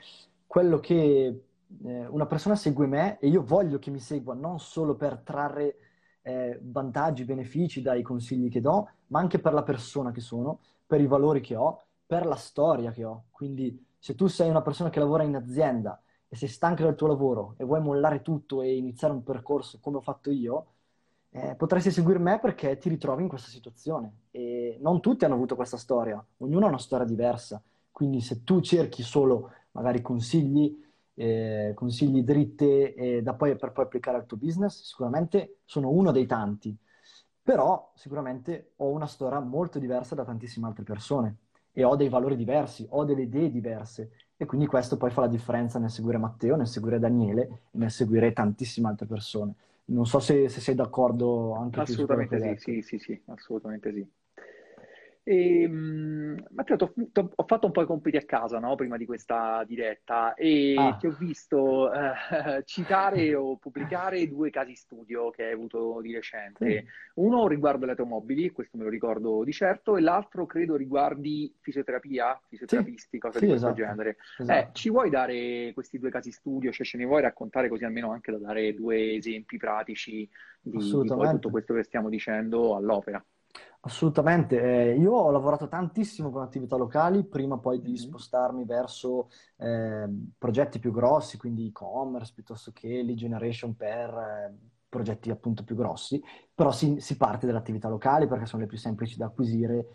[0.45, 1.43] Quello che
[1.83, 5.75] eh, una persona segue me e io voglio che mi segua non solo per trarre
[6.23, 10.99] eh, vantaggi, benefici dai consigli che do, ma anche per la persona che sono, per
[10.99, 13.25] i valori che ho, per la storia che ho.
[13.31, 17.07] Quindi se tu sei una persona che lavora in azienda e sei stanca del tuo
[17.07, 20.65] lavoro e vuoi mollare tutto e iniziare un percorso come ho fatto io,
[21.31, 24.13] eh, potresti seguire me perché ti ritrovi in questa situazione.
[24.31, 27.61] E non tutti hanno avuto questa storia, ognuno ha una storia diversa.
[27.91, 30.79] Quindi se tu cerchi solo magari consigli,
[31.15, 36.11] eh, consigli dritte eh, da poi, per poi applicare al tuo business, sicuramente sono uno
[36.11, 36.75] dei tanti.
[37.41, 41.37] Però sicuramente ho una storia molto diversa da tantissime altre persone
[41.71, 45.27] e ho dei valori diversi, ho delle idee diverse e quindi questo poi fa la
[45.27, 49.53] differenza nel seguire Matteo, nel seguire Daniele e nel seguire tantissime altre persone.
[49.87, 54.07] Non so se, se sei d'accordo anche tu Assolutamente sì, sì, sì, sì, assolutamente sì.
[55.23, 55.67] E,
[56.77, 60.33] t'ho- t'ho- ho fatto un po' i compiti a casa, no, prima di questa diretta
[60.33, 62.11] e Ah, ti ho visto eh,
[62.65, 66.59] citare o pubblicare due casi studio che hai avuto di recente.
[66.59, 71.53] sì, Uno riguarda le automobili, questo me lo ricordo di certo, e l'altro credo riguardi
[71.61, 74.17] fisioterapia, sì, fisioterapisti, cose di sì, questo esatto, genere.
[74.45, 76.71] Eh, esatto, ci vuoi dare questi due casi studio?
[76.71, 80.29] Cioè, ce ne vuoi raccontare così almeno anche da dare due esempi pratici
[80.61, 83.23] di, di tutto questo che stiamo dicendo all'opera?
[83.81, 90.05] Assolutamente, eh, io ho lavorato tantissimo con attività locali prima poi di spostarmi verso eh,
[90.37, 94.57] progetti più grossi, quindi e-commerce piuttosto che lead generation per eh,
[94.89, 96.21] progetti appunto più grossi,
[96.53, 99.85] però si, si parte dalle attività locali perché sono le più semplici da acquisire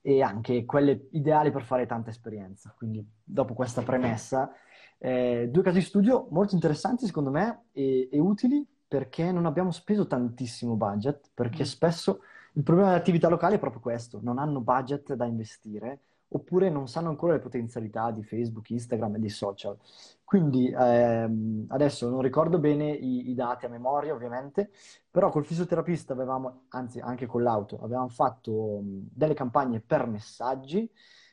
[0.00, 2.74] e anche quelle ideali per fare tanta esperienza.
[2.76, 4.50] Quindi dopo questa premessa,
[4.98, 10.08] eh, due casi studio molto interessanti secondo me e, e utili perché non abbiamo speso
[10.08, 11.66] tantissimo budget, perché Mm.
[11.66, 12.20] spesso
[12.58, 16.88] il problema delle attività locali è proprio questo, non hanno budget da investire oppure non
[16.88, 19.78] sanno ancora le potenzialità di Facebook, Instagram e di social.
[20.24, 24.70] Quindi ehm, adesso non ricordo bene i, i dati a memoria, ovviamente,
[25.08, 30.90] però col fisioterapista avevamo, anzi anche con l'auto, avevamo fatto delle campagne per messaggi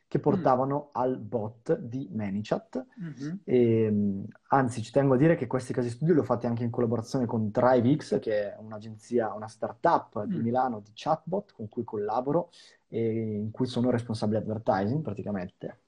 [0.08, 0.22] che Mm.
[0.22, 2.86] portavano al bot di ManyChat.
[2.98, 3.40] Mhm.
[3.44, 6.64] E, mh, anzi, ci tengo a dire che questi casi studio li ho fatti anche
[6.64, 10.42] in collaborazione con ThriveX, che è un'agenzia, una startup di Mm.
[10.42, 12.50] Milano di chatbot con cui collaboro
[12.88, 15.80] e in cui sono responsabile advertising praticamente.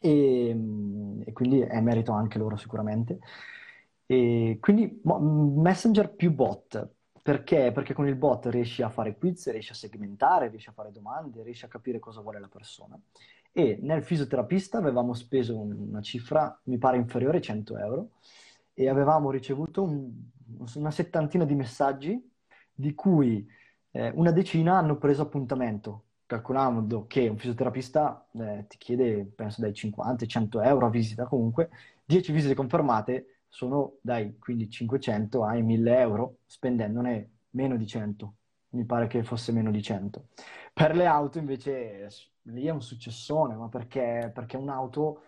[0.00, 3.18] E, mh, e quindi è merito anche loro sicuramente.
[4.06, 6.88] E quindi Messenger più bot.
[7.22, 7.70] Perché?
[7.72, 11.42] Perché con il bot riesci a fare quiz, riesci a segmentare, riesci a fare domande,
[11.44, 12.98] riesci a capire cosa vuole la persona.
[13.52, 18.10] E nel fisioterapista avevamo speso un- una cifra, mi pare inferiore ai 100 euro,
[18.74, 20.10] e avevamo ricevuto un-
[20.74, 22.30] una settantina di messaggi,
[22.74, 23.46] di cui
[23.94, 29.74] eh, una decina hanno preso appuntamento, calcolando che un fisioterapista eh, ti chiede, penso, dai
[29.74, 31.68] 50 ai 100 euro a visita comunque,
[32.04, 38.36] 10 visite confermate sono dai quindi 500 ai 1000 euro, spendendone meno di 100.
[38.70, 40.28] Mi pare che fosse meno di 100.
[40.72, 42.08] Per le auto invece
[42.44, 45.24] lì è un successone, ma perché, perché un'auto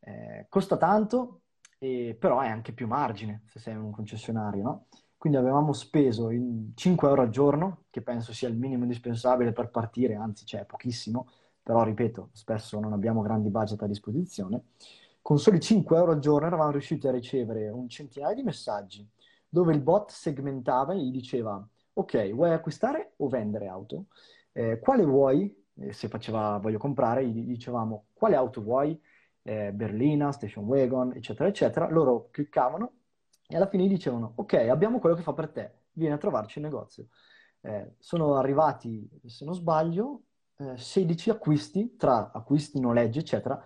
[0.00, 1.42] eh, costa tanto,
[1.78, 4.86] e- però è anche più margine se sei un concessionario, no?
[5.18, 9.68] Quindi avevamo speso in 5 euro al giorno, che penso sia il minimo indispensabile per
[9.70, 11.28] partire, anzi c'è pochissimo,
[11.62, 14.62] però ripeto, spesso non abbiamo grandi budget a disposizione.
[15.28, 19.06] Con soli 5 euro al giorno eravamo riusciti a ricevere un centinaio di messaggi
[19.46, 21.62] dove il bot segmentava e gli diceva:
[21.92, 24.06] Ok, vuoi acquistare o vendere auto?
[24.52, 25.54] Eh, quale vuoi?
[25.74, 28.98] E se faceva voglio comprare, gli dicevamo quale auto vuoi?
[29.42, 31.90] Eh, berlina, station wagon, eccetera, eccetera.
[31.90, 32.92] Loro cliccavano
[33.46, 36.58] e alla fine gli dicevano: Ok, abbiamo quello che fa per te, vieni a trovarci
[36.58, 37.08] in negozio.
[37.60, 40.22] Eh, sono arrivati, se non sbaglio,
[40.56, 43.62] eh, 16 acquisti tra acquisti, noleggi, eccetera.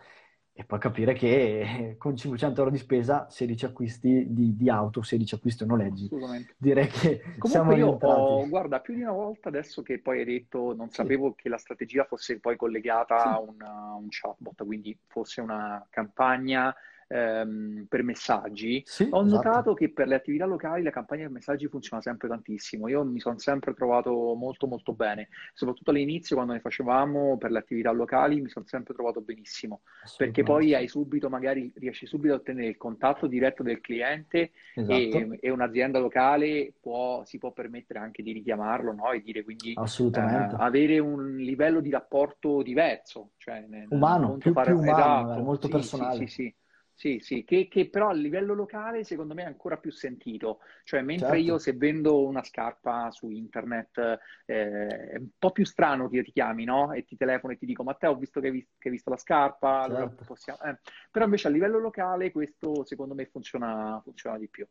[0.55, 1.61] E puoi capire che
[1.91, 6.12] eh, con 500 euro di spesa, 16 acquisti di, di auto, 16 acquisti o noleggi,
[6.57, 10.25] direi che siamo Comunque io ho, guarda, più di una volta adesso che poi hai
[10.25, 14.07] detto, non Sì, sapevo che la strategia fosse poi collegata a sì, un, a un
[14.09, 16.75] chatbot, quindi fosse una campagna
[17.12, 18.85] ehm, per messaggi.
[18.85, 19.25] sì, Ho esatto.
[19.25, 22.88] notato che per le attività locali la campagna per messaggi funziona sempre tantissimo.
[22.88, 27.59] Io mi sono sempre trovato molto molto bene, soprattutto all'inizio quando ne facevamo per le
[27.59, 29.83] attività locali mi sono sempre trovato benissimo,
[30.16, 35.18] perché poi hai subito, magari riesci subito a ottenere il contatto diretto del cliente Esatto,
[35.18, 39.11] e, e un'azienda locale può- si può permettere anche di richiamarlo, no?
[39.12, 39.79] E dire quindi
[40.11, 40.20] eh,
[40.57, 45.68] avere un livello di rapporto diverso, cioè Umano, più, più fare umano, magari, esatto, molto
[45.68, 46.27] sì, sì, sì, personale.
[46.27, 46.55] sì.
[47.03, 51.03] Sì, sì, che, che però a livello locale secondo me è ancora più sentito, cioè
[51.03, 53.99] mentre io Certo, se vendo una scarpa su internet
[54.47, 56.93] eh, è un po' più strano che io ti chiami, no?
[56.93, 59.11] E ti telefono e ti dico Matteo ho visto che hai, vis- che hai visto
[59.11, 60.61] la scarpa, allora certo, possiamo...
[60.62, 60.79] eh.
[61.11, 64.65] Però invece a livello locale questo secondo me funziona, funziona di più.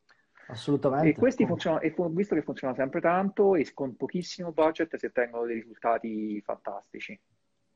[0.95, 1.17] E assolutamente.
[1.17, 5.45] questi Con- funzionano, e visto che funzionano sempre tanto e con pochissimo budget si ottengono
[5.45, 7.19] dei risultati fantastici.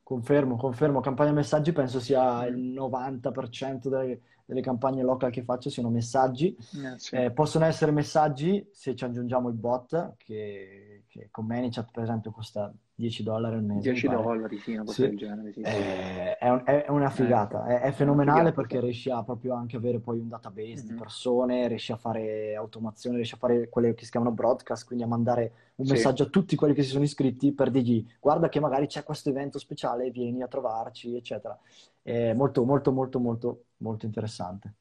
[0.06, 1.00] Confermo, confermo.
[1.00, 2.76] Campagna messaggi penso sia il Mm.
[2.76, 6.56] 90% delle, delle campagne local che faccio siano messaggi.
[6.56, 7.16] Eh, sì.
[7.16, 12.32] Eh, possono essere messaggi se ci aggiungiamo il bot, che, che con ManyChat per esempio
[12.32, 14.18] costa 10 dollari al mese, mi 10 pare.
[14.24, 15.02] dollari, sì, una cosa Sì.
[15.02, 15.72] del genere, sì, sì.
[15.72, 16.48] Eh, è,
[16.86, 20.20] è una Eh, figata, è, è fenomenale figata, perché riesci a proprio anche avere poi
[20.20, 20.94] un database di Mhm.
[20.94, 25.08] persone, riesci a fare automazione, riesci a fare quelle che si chiamano broadcast, quindi a
[25.08, 28.86] mandare un messaggio a tutti quelli che si sono iscritti per dirgli guarda che magari
[28.88, 31.58] c'è questo evento speciale, vieni a trovarci, eccetera.
[32.02, 34.74] È molto, molto, molto, molto, molto interessante.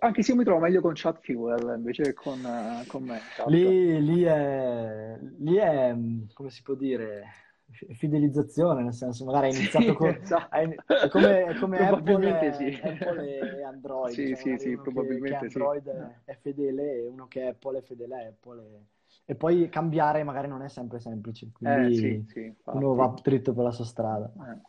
[0.00, 3.48] Anche se io mi trovo meglio con Chat Fuel invece che con, eh, con ManyChat.
[3.48, 5.94] Lì, lì è, lì è,
[6.32, 7.24] come si può dire,
[7.94, 10.08] fidelizzazione, nel senso magari hai iniziato Sì, con...
[10.08, 10.46] esatto.
[10.54, 12.80] hai- è come, è come Apple, Probabilmente e, sì.
[12.82, 15.58] Apple e Android, Sì, cioè sì, sì, uno che, che probabilmente sì.
[15.58, 18.62] Android è, è fedele e uno che è Apple è fedele a Apple.
[18.62, 23.14] E, e poi cambiare magari non è sempre semplice, Eh, quindi sì, sì, uno va
[23.22, 24.32] dritto per la sua strada.
[24.34, 24.60] Eh.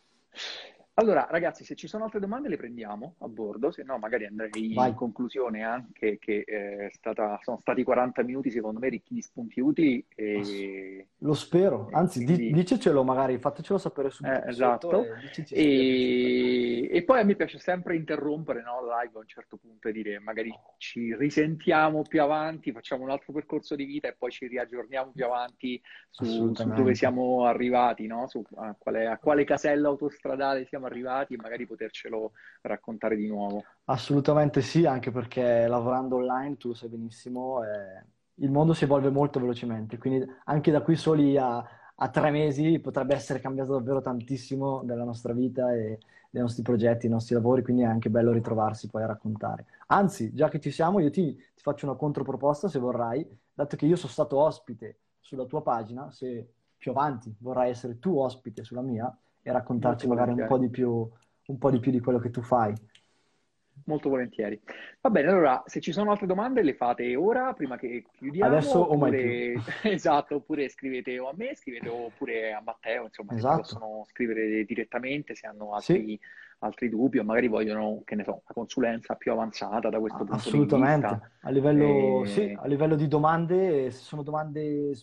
[0.99, 4.73] Allora, ragazzi, se ci sono altre domande le prendiamo a bordo, se no magari andrei
[4.73, 4.89] Vai.
[4.89, 9.21] in conclusione anche che eh, è stata- sono stati 40 minuti secondo me ricchi di
[9.21, 15.05] spunti utili e, Lo spero, anzi di- quindi dicecelo magari, fatecelo sapere subito eh, esatto.
[15.51, 16.89] e.
[16.91, 19.93] E, poi a me piace sempre interrompere, no, la live a un certo punto e
[19.93, 24.47] dire magari ci risentiamo più avanti, facciamo un altro percorso di vita e poi ci
[24.47, 28.27] riaggiorniamo più avanti su, su dove siamo arrivati, no?
[28.27, 32.31] Su a quale, a quale casella autostradale siamo arrivati e magari potercelo
[32.61, 33.63] raccontare di nuovo.
[33.85, 39.09] Assolutamente sì, anche perché lavorando online, tu lo sai benissimo, eh, il mondo si evolve
[39.09, 41.57] molto velocemente, quindi anche da qui soli a,
[41.95, 47.07] a tre mesi potrebbe essere cambiato davvero tantissimo della nostra vita e dei nostri progetti,
[47.07, 49.65] dei nostri lavori, quindi è anche bello ritrovarsi poi a raccontare.
[49.87, 53.85] Anzi, già che ci siamo, io ti, ti faccio una controproposta se vorrai, dato che
[53.85, 58.81] io sono stato ospite sulla tua pagina, se più avanti vorrai essere tu ospite sulla
[58.81, 59.13] mia
[59.49, 61.09] e raccontarci Molto magari un po' più,
[61.47, 62.73] un po' di più di quello che tu fai.
[63.85, 64.59] Molto volentieri.
[65.01, 68.79] Va bene, allora, se ci sono altre domande le fate ora, prima che chiudiamo, Adesso
[68.79, 73.61] o oppure, esatto, oppure scrivete o a me, scrivete oppure a Matteo, insomma, Esatto.
[73.61, 75.93] possono scrivere direttamente se hanno Sì.
[75.93, 76.19] altri,
[76.59, 80.33] altri dubbi o magari vogliono, che ne so, una consulenza più avanzata da questo punto
[80.35, 81.31] di Assolutamente, vista.
[81.41, 84.93] a livello, sì, E- a livello di domande, se sono domande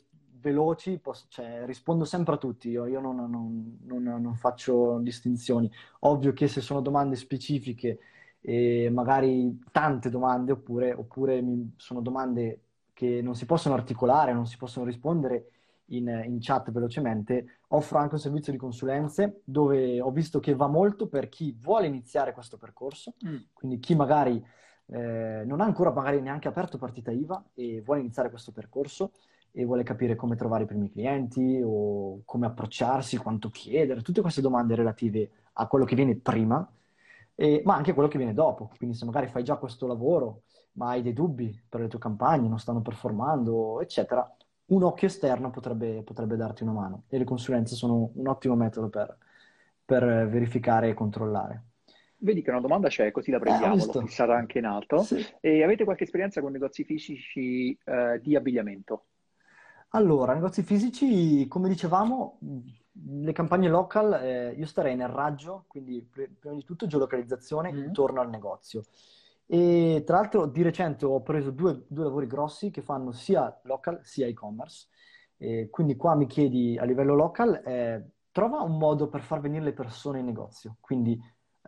[0.46, 5.70] veloci, posso- cioè, rispondo sempre a tutti, io, io non, non- non- non faccio distinzioni.
[6.00, 7.98] Ovvio che se sono domande specifiche
[8.40, 12.60] e magari tante domande, oppure, oppure mi- sono domande
[12.92, 15.50] che non si possono articolare, non si possono rispondere
[15.90, 20.66] in, in chat velocemente, offro anche un servizio di consulenze dove ho visto che va
[20.66, 23.36] molto per chi vuole iniziare questo percorso Mm.
[23.52, 24.42] quindi chi magari
[24.88, 29.12] eh, non ha ancora magari neanche aperto partita IVA e vuole iniziare questo percorso
[29.58, 34.42] e vuole capire come trovare i primi clienti o come approcciarsi, quanto chiedere, tutte queste
[34.42, 36.68] domande relative a quello che viene prima,
[37.34, 38.70] e- ma anche quello che viene dopo.
[38.76, 40.42] Quindi se magari fai già questo lavoro,
[40.72, 44.30] ma hai dei dubbi per le tue campagne, non stanno performando, eccetera,
[44.66, 48.88] un occhio esterno potrebbe, potrebbe darti una mano e le consulenze sono un ottimo metodo
[48.90, 49.16] per,
[49.84, 51.62] per verificare e controllare.
[52.18, 54.00] Vedi che una domanda c'è, così la Eh, prendiamo, l'ho visto.
[54.00, 55.02] fissata anche in alto.
[55.02, 55.24] Sì.
[55.40, 59.06] E avete qualche esperienza con negozi fisici eh, di abbigliamento?
[59.96, 62.38] Allora, negozi fisici, come dicevamo,
[62.92, 67.84] le campagne local, eh, io starei nel raggio, quindi pr- prima di tutto geolocalizzazione Mm.
[67.84, 68.82] intorno al negozio.
[69.46, 74.00] E tra l'altro di recente ho preso due, due lavori grossi che fanno sia local
[74.02, 74.88] sia e-commerce.
[75.38, 79.64] E quindi qua mi chiedi a livello local, eh, trova un modo per far venire
[79.64, 80.76] le persone in negozio.
[80.80, 81.18] Quindi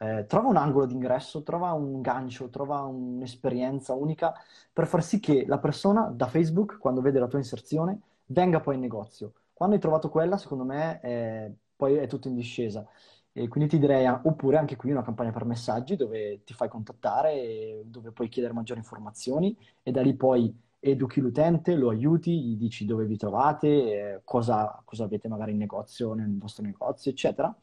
[0.00, 4.34] eh, trova un angolo d'ingresso, trova un gancio, trova un'esperienza unica
[4.72, 8.74] per far sì che la persona da Facebook, quando vede la tua inserzione, venga poi
[8.76, 9.32] in negozio.
[9.52, 12.86] Quando hai trovato quella, secondo me, eh, poi è tutto in discesa.
[13.32, 16.68] E quindi ti direi, ah, oppure anche qui una campagna per messaggi dove ti fai
[16.68, 22.56] contattare, dove puoi chiedere maggiori informazioni e da lì poi educhi l'utente, lo aiuti, gli
[22.56, 27.54] dici dove vi trovate, cosa, cosa avete magari in negozio, nel vostro negozio, eccetera.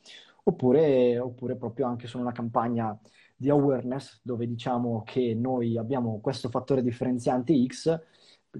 [0.43, 2.97] Oppure, oppure proprio anche solo una campagna
[3.35, 7.99] di awareness dove diciamo che noi abbiamo questo fattore differenziante X,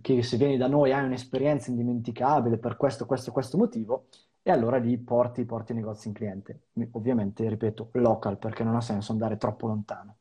[0.01, 4.07] che se vieni da noi hai un'esperienza indimenticabile per questo, questo, questo motivo,
[4.41, 6.59] e allora lì porti, porti il negozio in cliente.
[6.91, 10.17] Ovviamente, ripeto, local, perché non ha senso andare troppo lontano.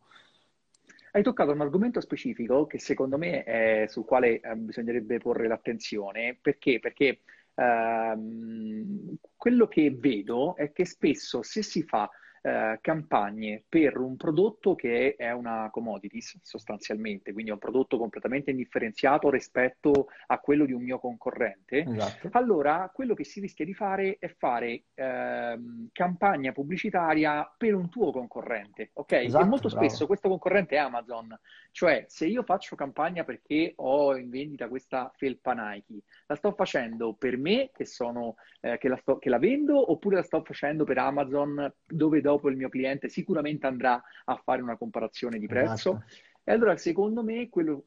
[1.13, 6.39] Hai toccato un argomento specifico che secondo me è sul quale eh, bisognerebbe porre l'attenzione.
[6.41, 6.81] Perché?
[6.81, 7.21] Perché
[7.55, 12.11] ehm, quello che vedo è che spesso se si fa
[12.47, 18.51] eh, campagne per un prodotto che è una commodities sostanzialmente, quindi è un prodotto completamente
[18.51, 22.29] indifferenziato rispetto a quello di un mio concorrente, Esatto.
[22.33, 28.13] allora quello che si rischia di fare è fare ehm, campagna pubblicitaria per un tuo
[28.13, 29.13] concorrente, ok?
[29.13, 29.87] E Esatto, molto bravo.
[29.87, 31.39] spesso questo concorrente è Amazon,
[31.71, 37.15] cioè se io faccio campagna perché ho in vendita questa felpa Nike, la sto facendo
[37.15, 40.85] per me che sono, eh, che la sto- che la vendo oppure la sto facendo
[40.85, 45.99] per Amazon dove dopo il mio cliente sicuramente andrà a fare una comparazione di prezzo?
[45.99, 46.25] Esatto.
[46.47, 47.87] E allora, secondo me, quello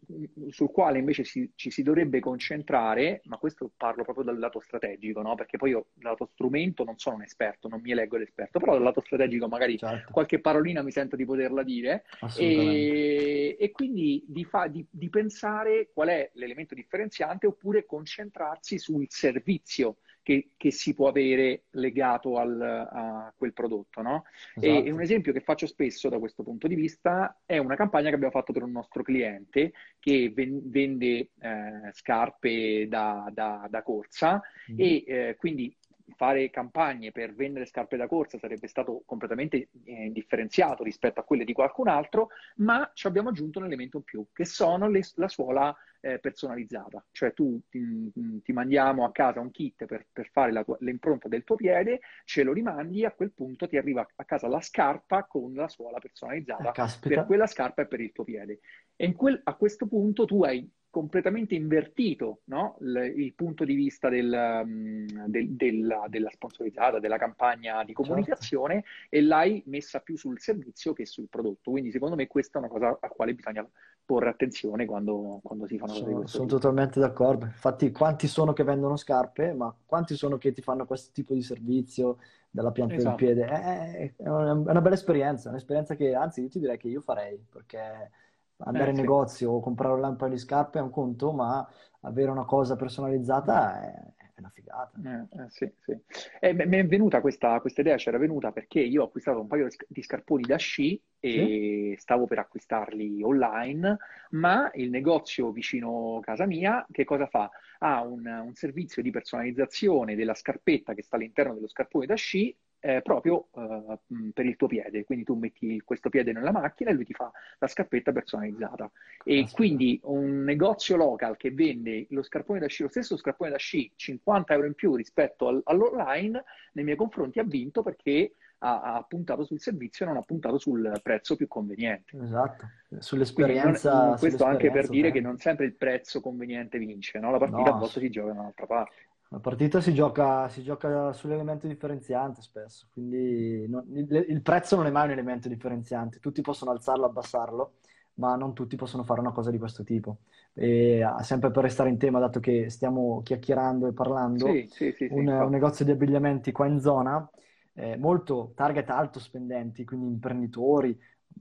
[0.50, 5.22] sul quale invece si- ci si dovrebbe concentrare, ma questo parlo proprio dal lato strategico,
[5.22, 5.36] no?
[5.36, 8.74] Perché poi io dal lato strumento non sono un esperto, non mi eleggo l'esperto, però
[8.74, 14.24] dal lato strategico magari Certo, qualche parolina mi sento di poterla dire e, e quindi
[14.28, 19.98] di, fa- di- di pensare qual è l'elemento differenziante oppure concentrarsi sul servizio
[20.28, 24.26] che, che si può avere legato al, a quel prodotto, no?
[24.56, 24.84] Esatto.
[24.84, 28.10] E, e, un esempio che faccio spesso da questo punto di vista è una campagna
[28.10, 33.82] che abbiamo fatto per un nostro cliente che ven- vende eh, scarpe da, da, da
[33.84, 34.76] corsa mm.
[34.78, 35.74] e eh, quindi
[36.16, 41.44] fare campagne per vendere scarpe da corsa sarebbe stato completamente eh, differenziato rispetto a quelle
[41.44, 45.28] di qualcun altro, ma ci abbiamo aggiunto un elemento in più, che sono le, la
[45.28, 47.04] suola eh, personalizzata.
[47.12, 48.12] Cioè tu ti,
[48.44, 52.00] ti, mandiamo a casa un kit per, per fare la tua, l'impronta del tuo piede,
[52.24, 56.00] ce lo rimandi, a quel punto ti arriva a casa la scarpa con la suola
[56.00, 58.60] personalizzata eh, per quella scarpa e per il tuo piede.
[58.96, 62.76] E quel, a questo punto tu hai completamente invertito no?
[62.80, 68.82] il, il, punto di vista del, mm, del, della, della, sponsorizzata, della campagna di comunicazione
[68.82, 69.16] certo.
[69.16, 71.70] e l'hai messa più sul servizio che sul prodotto.
[71.70, 73.64] Quindi secondo me questa è una cosa a quale bisogna
[74.04, 76.60] porre attenzione quando, quando si fanno sono, cose di Sono tipo.
[76.60, 77.46] totalmente d'accordo.
[77.46, 81.44] Infatti quanti sono che vendono scarpe, ma quanti sono che ti fanno questo tipo di
[81.44, 82.18] servizio
[82.50, 83.24] dalla pianta esatto.
[83.24, 83.46] del piede?
[83.46, 87.02] È, è, una, è una bella esperienza, un'esperienza che anzi io ti direi che io
[87.02, 88.10] farei perché
[88.58, 89.02] andare eh, in sì.
[89.02, 91.68] negozio o comprare un lampo di scarpe è un conto, ma
[92.02, 94.92] avere una cosa personalizzata è, è una figata.
[95.04, 95.98] Eh, eh, sì, sì.
[96.40, 99.68] E mi è venuta questa, questa idea, c'era venuta perché io ho acquistato un paio
[99.88, 102.02] di scarponi da sci e sì?
[102.02, 103.98] stavo per acquistarli online,
[104.32, 107.50] ma il negozio vicino casa mia che cosa fa?
[107.80, 112.56] Ha un, un servizio di personalizzazione della scarpetta che sta all'interno dello scarpone da sci
[112.88, 114.00] eh, proprio eh,
[114.34, 115.04] per il tuo piede.
[115.04, 117.30] Quindi tu metti questo piede nella macchina e lui ti fa
[117.60, 118.90] la scarpetta personalizzata.
[119.26, 119.56] E Aspetta.
[119.56, 123.92] quindi un negozio local che vende lo scarpone da sci, lo stesso scarpone da sci,
[123.94, 129.04] 50 euro in più rispetto al, all'online, nei miei confronti ha vinto perché ha, ha,
[129.04, 132.18] puntato sul servizio e non ha puntato sul prezzo più conveniente.
[132.18, 132.70] Esatto,
[133.00, 134.06] sull'esperienza.
[134.06, 137.32] Non, questo anche per dire che non sempre il prezzo conveniente vince, no?
[137.32, 137.76] la partita no.
[137.76, 138.96] a volte si gioca da un'altra parte.
[139.30, 144.86] La partita si gioca, si gioca sull'elemento differenziante spesso, quindi non, il, il, prezzo non
[144.86, 147.74] è mai un elemento differenziante, tutti possono alzarlo, abbassarlo,
[148.16, 150.20] ma non tutti possono fare una cosa di questo tipo.
[150.54, 154.92] E ah, sempre per restare in tema, dato che stiamo chiacchierando e parlando, sì, sì,
[154.94, 157.30] sì, un, un, negozio di abbigliamenti qua in zona,
[157.74, 160.98] eh, molto target alto spendenti, quindi imprenditori,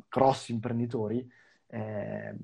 [0.09, 1.25] grossi imprenditori,
[1.69, 2.35] eh,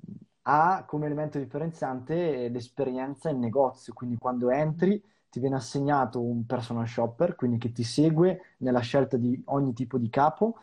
[0.43, 5.03] ha come elemento differenziante l'esperienza in negozio, quindi quando entri
[5.33, 9.97] ti viene assegnato un personal shopper, quindi che ti segue nella scelta di ogni tipo
[9.97, 10.59] di capo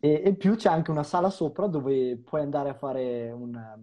[0.00, 3.78] e, e più c'è anche una sala sopra dove puoi andare a fare una,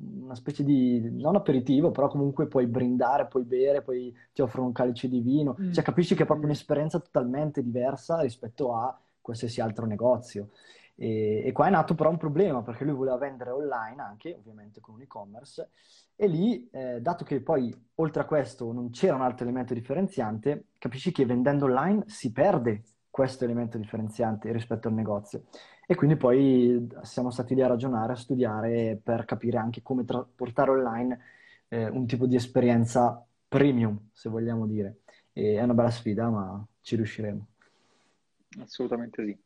[0.00, 4.74] una specie di, non aperitivo, però comunque puoi brindare, puoi bere, poi ti offrono un
[4.74, 5.72] calice di vino, mm.
[5.72, 6.50] cioè capisci che è proprio mm.
[6.50, 10.50] un'esperienza totalmente diversa rispetto a qualsiasi altro negozio.
[10.96, 14.80] E, e, qua è nato però un problema perché lui voleva vendere online anche, ovviamente
[14.80, 15.70] con un e-commerce,
[16.16, 20.66] e lì, eh, dato che poi oltre a questo non c'era un altro elemento differenziante,
[20.78, 25.44] capisci che vendendo online si perde questo elemento differenziante rispetto al negozio.
[25.86, 30.26] E quindi poi siamo stati lì a ragionare, a studiare per capire anche come tra-
[30.34, 31.20] portare online
[31.68, 35.00] eh, un tipo di esperienza premium, se vogliamo dire.
[35.32, 37.46] E è una bella sfida, ma ci riusciremo.
[38.60, 39.43] Assolutamente sì.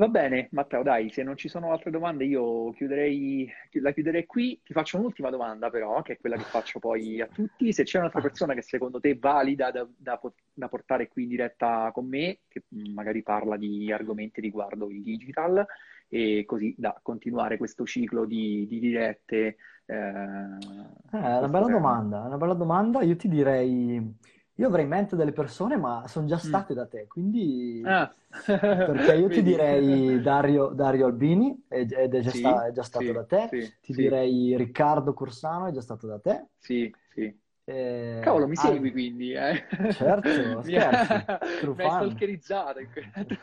[0.00, 3.46] Va bene, Matteo, dai, se non ci sono altre domande io chiuderei,
[3.82, 4.58] la chiuderei qui.
[4.64, 7.70] Ti faccio un'ultima domanda però, che è quella che faccio poi a tutti.
[7.70, 10.18] Se c'è un'altra persona che secondo te è valida da, da,
[10.54, 15.66] da portare qui in diretta con me, che magari parla di argomenti riguardo il digital,
[16.08, 19.56] e così da continuare questo ciclo di, di dirette.
[19.84, 23.02] Eh, eh, è una bella domanda, è una bella domanda.
[23.02, 24.16] Io ti direi
[24.60, 26.38] io avrei in mente delle persone, ma sono già mm.
[26.38, 26.76] state mm.
[26.76, 27.82] da te, quindi...
[27.84, 28.12] Ah.
[28.44, 33.06] Perché io ti direi Dario, Dario Albini, ed è già, sì, sta, è già stato
[33.06, 33.48] sì, da te.
[33.50, 36.48] Sì, ti direi Riccardo Corsano, è già stato da te.
[36.58, 37.34] Sì, sì.
[37.70, 39.64] Eh, Cavolo, mi segui ah, quindi, eh?
[39.92, 40.28] Certo,
[40.62, 41.12] scherzi.
[41.70, 42.80] mi hai stalkerizzato,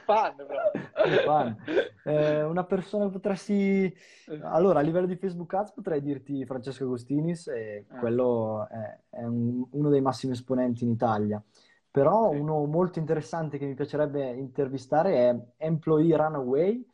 [0.04, 0.36] fan,
[1.24, 1.58] fan.
[2.04, 3.96] Eh, una persona potresti...
[4.42, 8.00] Allora, a livello di Facebook Ads potrei dirti Francesco Agostinis, e ah.
[8.00, 11.42] quello è, è un, uno dei massimi esponenti in Italia.
[11.90, 16.86] Però uno molto interessante che mi piacerebbe intervistare è Employee Runaway,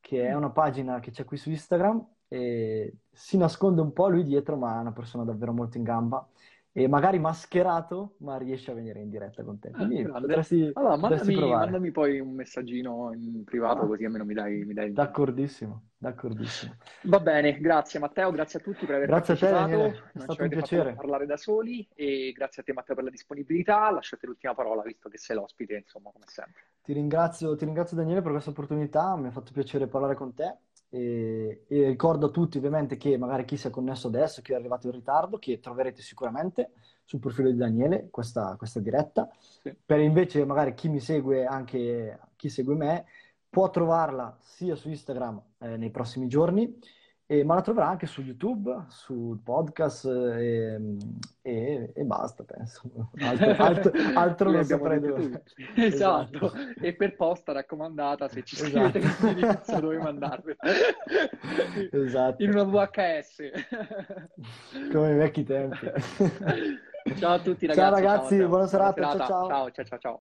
[0.00, 0.36] che è mm.
[0.36, 4.76] una pagina che c'è qui su Instagram e si nasconde un po' lui dietro, ma
[4.76, 6.28] è una persona davvero molto in gamba
[6.76, 9.68] e magari mascherato, ma riesce a venire in diretta con te.
[9.68, 13.86] Ah, Quindi ah, potresti, allora, mandami, mandami, poi un messaggino in privato, ah.
[13.86, 16.74] così almeno mi dai, mi dai il D'accordissimo, d'accordissimo.
[17.02, 19.68] Va bene, grazie Matteo, grazie a tutti per aver grazie partecipato.
[19.68, 20.94] Grazie a te, Daniele, è stato un piacere.
[20.94, 23.88] parlare da soli e grazie a te Matteo per la disponibilità.
[23.92, 26.60] Lasciate l'ultima parola, visto che sei l'ospite, insomma, come sempre.
[26.82, 30.56] Ti ringrazio, ti ringrazio Daniele per questa opportunità, mi ha fatto piacere parlare con te
[30.94, 34.54] E, e, ricordo a tutti ovviamente che magari chi si è connesso adesso, chi è
[34.54, 36.70] arrivato in ritardo, che troverete sicuramente
[37.02, 39.28] sul profilo di Daniele questa, questa diretta.
[39.40, 39.74] Sì.
[39.84, 43.06] Per invece magari chi mi segue, anche chi segue me,
[43.50, 46.78] può trovarla sia su Instagram eh, nei prossimi giorni,
[47.26, 50.78] eh, ma la troverà anche su YouTube, sul podcast eh,
[51.40, 52.82] e, e, basta, penso.
[53.18, 55.42] Altro, altro, altro non saprei dove.
[55.74, 56.50] Esatto.
[56.50, 56.52] esatto.
[56.80, 59.26] e per posta raccomandata se ci scrivete esatto.
[59.26, 60.56] l'indirizzo dove mandarvi.
[61.90, 62.42] esatto.
[62.42, 63.50] In una VHS.
[64.92, 65.92] Come i vecchi tempi.
[67.16, 67.90] Ciao a tutti ragazzi.
[67.90, 68.92] Ciao ragazzi, ciao, buona serata.
[69.00, 69.26] Buona serata.
[69.26, 69.70] ciao ciao.
[69.70, 70.22] ciao ciao ciao.